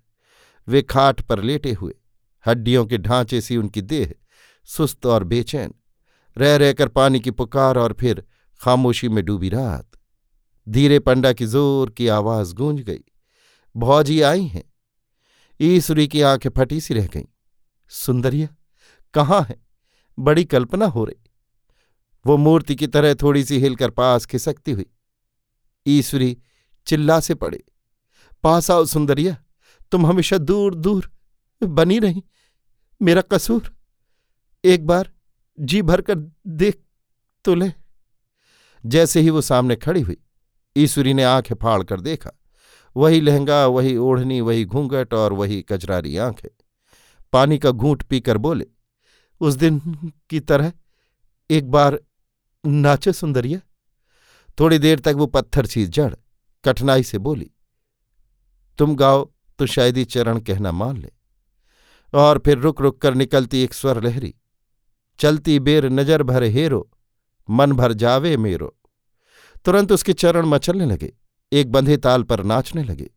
वे 0.68 0.82
खाट 0.82 1.20
पर 1.20 1.42
लेटे 1.42 1.72
हुए। 1.72 1.94
हड्डियों 2.46 2.86
के 2.86 2.98
ढांचे 2.98 3.40
सी 3.40 3.56
उनकी 3.56 3.82
देह 3.82 4.14
सुस्त 4.64 5.06
और 5.06 5.24
बेचैन। 5.24 5.74
रह 6.36 6.56
रहकर 6.56 6.88
पानी 6.88 7.20
की 7.20 7.30
पुकार 7.30 7.78
और 7.78 7.92
फिर 7.92 8.24
खामोशी 8.60 9.08
में 9.08 9.24
डूबी 9.24 9.48
रात। 9.48 9.90
धीरे 10.68 10.98
पंडा 10.98 11.32
की 11.32 11.46
ज़ोर 11.46 11.90
की 11.90 12.08
आवाज़ 12.08 12.54
गूंज 12.54 12.80
गई। 12.80 13.04
भौजी 13.76 14.20
आई 14.20 14.44
हैं। 14.44 14.64
ईसुरी 15.60 16.08
की 16.08 16.22
आँखें 16.22 16.50
फटी 16.50 16.80
सी 16.80 16.94
रह 16.94 17.06
गईं। 17.06 17.24
सुंदरिया, 17.88 18.48
कहाँ 19.14 19.42
है? 19.42 19.66
बड़ी 20.18 20.44
कल्पना 20.44 20.86
हो 20.86 21.04
रही। 21.04 21.30
वो 22.26 22.36
मूर्ति 22.36 22.74
की 22.74 22.86
तरह 22.86 23.14
थोड़ी 23.14 23.44
सी 23.44 23.58
हिलकर 23.58 23.90
पास 23.90 24.26
खिसकती 24.26 24.72
हुई। 24.72 24.86
ईश्वरी 25.86 26.36
चिल्ला 26.86 27.20
से 27.20 27.34
पड़े। 27.34 27.64
पास 28.42 28.70
आओ 28.70 28.84
सुंदरिया, 28.84 29.36
तुम 29.92 30.06
हमेशा 30.06 30.38
दूर 30.38 30.74
दूर 30.74 31.10
बनी 31.62 31.98
रही। 31.98 32.22
मेरा 33.00 33.22
कसूर 33.22 33.72
एक 34.64 34.86
बार 34.86 35.10
जी 35.58 35.82
भर 35.82 36.00
कर 36.00 36.18
देख 36.48 36.80
तो 37.44 37.54
ले। 37.54 37.72
जैसे 38.84 39.20
ही 39.20 39.30
वो 39.30 39.40
सामने 39.40 39.76
खड़ी 39.76 40.00
हुई 40.00 40.16
ईश्वरी 40.76 41.14
ने 41.14 41.24
आँखें 41.24 41.54
फाड़ 41.54 41.82
कर 41.82 42.00
देखा। 42.00 42.30
वही 42.96 43.20
लहंगा, 43.20 43.66
वही 43.66 43.96
ओढ़नी, 43.96 44.40
वही 44.40 44.64
घूंघट 44.64 45.14
और 45.14 45.32
वही 45.32 45.62
कजरारी 45.62 46.16
आँखें। 46.16 46.48
पानी 47.32 47.58
का 47.58 47.70
घूंट 47.70 48.02
पीकर 48.02 48.38
बोले, 48.38 48.66
उस 49.40 49.54
दिन 49.54 49.80
की 50.30 50.40
तरह 50.40 50.72
एक 51.50 51.70
बार 51.70 52.00
नाचे 52.64 53.12
सुंदरिया। 53.12 53.60
थोड़ी 54.58 54.78
देर 54.78 54.98
तक 54.98 55.14
वो 55.16 55.26
पत्थर 55.26 55.66
सी 55.66 55.86
जड़ 55.88 56.14
कठिनाई 56.64 57.02
से 57.02 57.18
बोली, 57.18 57.50
तुम 58.78 58.94
गाओ 58.96 59.24
तो 59.58 59.66
शायद 59.66 59.96
ही 59.96 60.04
चरण 60.06 60.40
कहना 60.40 60.72
मान 60.72 60.96
ले। 60.96 61.10
और 62.12 62.38
फिर 62.38 62.58
रुक 62.58 62.80
रुक 62.80 63.00
कर 63.00 63.14
निकलती 63.14 63.62
एक 63.62 63.74
स्वर 63.74 64.02
लहरी। 64.04 64.34
चलती 65.18 65.58
बेर 65.60 65.86
नज़र 65.86 66.22
भर 66.22 66.42
हेरो, 66.42 66.90
मन 67.50 67.72
भर 67.72 67.92
जावे 67.92 68.36
मेरो। 68.36 68.76
तुरंत 69.64 69.92
उसके 69.92 70.12
चरण 70.12 70.46
मचलने 70.46 70.86
लगे, 70.86 71.12
एक 71.52 71.72
बंधे 71.72 71.96
ताल 71.96 72.22
पर 72.22 72.44
नाचने 72.44 72.84
लगे। 72.84 73.10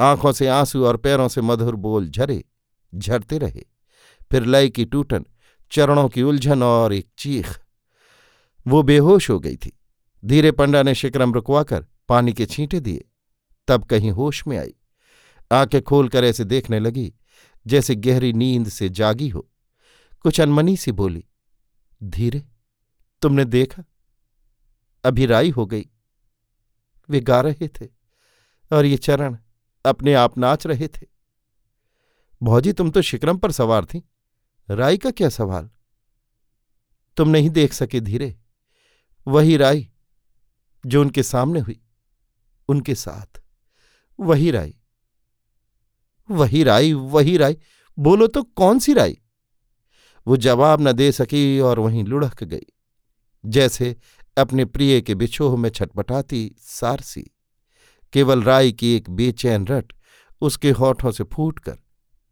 आँखों 0.00 0.32
से 0.32 0.46
आँसू 0.46 0.84
और 0.86 0.96
पैरों 0.96 1.28
से 1.28 1.40
मधुर 1.40 1.76
बोल 1.76 2.08
झरे, 2.08 2.44
झरते 2.94 3.38
रहे। 3.38 3.64
फिर 4.30 4.46
लय 4.46 4.68
की 4.68 4.84
टूटन, 4.84 5.24
चरणों 5.70 6.08
की 6.08 6.22
उलझन 6.22 6.62
और 6.62 6.92
एक 6.92 7.08
चीख। 7.18 7.58
वो 8.66 8.82
बेहोश 8.82 9.30
हो 9.30 9.38
गई 9.40 9.56
थी। 9.56 9.78
धीरे 10.24 10.52
पंडा 10.52 10.82
ने 10.82 10.94
शिक्रम 10.94 11.34
रुकवाकर 11.34 11.86
पानी 12.08 12.32
के 12.32 12.46
छींटे 12.46 12.80
दिए। 12.80 13.04
तब 13.68 13.84
कहीं 13.84 14.10
होश 14.10 14.46
में 14.46 14.58
आई। 14.58 14.74
आँखें 15.52 15.82
खोलकर 15.82 16.24
ऐसे 16.24 16.44
देखने 16.44 16.80
लगी 16.80 17.12
जैसे 17.66 17.94
गहरी 17.94 18.32
नींद 18.32 18.68
से 18.68 18.88
जागी 18.88 19.28
हो। 19.28 19.48
कुछ 20.20 20.40
अनमनी 20.40 20.76
सी 20.76 20.92
बोली, 20.92 21.24
धीरे, 22.02 22.42
तुमने 23.22 23.44
देखा? 23.44 23.84
अभी 25.04 25.26
राई 25.26 25.50
हो 25.50 25.66
गई। 25.66 25.86
वे 27.08 27.20
गा 27.20 27.40
रहे 27.40 27.68
थे 27.68 27.86
और 28.72 28.84
ये 28.84 28.96
चरण 28.96 29.36
अपने 29.84 30.14
आप 30.14 30.38
नाच 30.38 30.66
रहे 30.66 30.88
थे। 30.88 31.06
भौजी, 32.42 32.72
तुम 32.72 32.90
तो 32.90 33.02
शिक्रम 33.02 33.38
पर 33.38 33.52
सवार 33.52 33.84
थी। 33.84 34.02
राई 34.70 34.98
का 34.98 35.10
क्या 35.10 35.28
सवाल? 35.28 35.70
तुम 37.16 37.28
नहीं 37.28 37.50
देख 37.50 37.72
सके 37.72 38.00
धीरे। 38.00 38.38
वही 39.26 39.56
राई 39.56 39.90
जो 40.86 41.00
उनके 41.00 41.22
सामने 41.22 41.60
हुई, 41.60 41.80
उनके 42.68 42.94
साथ। 42.94 43.42
वही 44.20 44.50
राई 44.50 44.79
वही 46.30 46.62
राई 46.62 46.92
वही 46.92 47.36
राई। 47.36 47.56
बोलो 47.98 48.26
तो 48.26 48.42
कौन 48.42 48.78
सी 48.78 48.92
राई? 48.92 49.18
वो 50.26 50.36
जवाब 50.36 50.88
न 50.88 50.92
दे 50.92 51.12
सकी 51.12 51.60
और 51.60 51.78
वहीं 51.78 52.04
लुढ़क 52.04 52.44
गई। 52.44 52.66
जैसे 53.46 53.96
अपने 54.38 54.64
प्रिय 54.64 55.00
के 55.00 55.14
बिछोह 55.14 55.56
में 55.56 55.70
छटपटाती 55.70 56.54
सारसी। 56.58 57.30
केवल 58.12 58.42
राय 58.42 58.72
की 58.72 58.96
एक 58.96 59.10
बेचैन 59.10 59.66
रट 59.66 59.92
उसके 60.40 60.70
होठों 60.70 61.12
से 61.12 61.24
फूटकर 61.24 61.78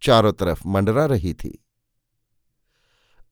चारों 0.02 0.32
तरफ़ 0.32 0.68
मंडरा 0.68 1.06
रही 1.06 1.34
थी। 1.34 1.64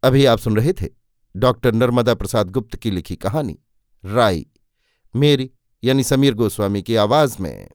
अभी 0.02 0.24
आप 0.24 0.38
सुन 0.38 0.56
रहे 0.56 0.72
थे 0.72 0.88
डॉक्टर 1.36 1.72
नर्मदा 1.72 2.14
प्रसाद 2.14 2.50
गुप्त 2.50 2.76
की 2.76 2.90
लिखी 2.90 3.16
कहानी, 3.16 3.58
राई। 4.04 4.46
मेरी, 5.16 5.50
यानी 5.84 6.04
समीर 6.04 6.34
गोस्वामी 6.34 6.82
की 6.82 6.96
आवाज़ 6.96 7.42
में। 7.42 7.68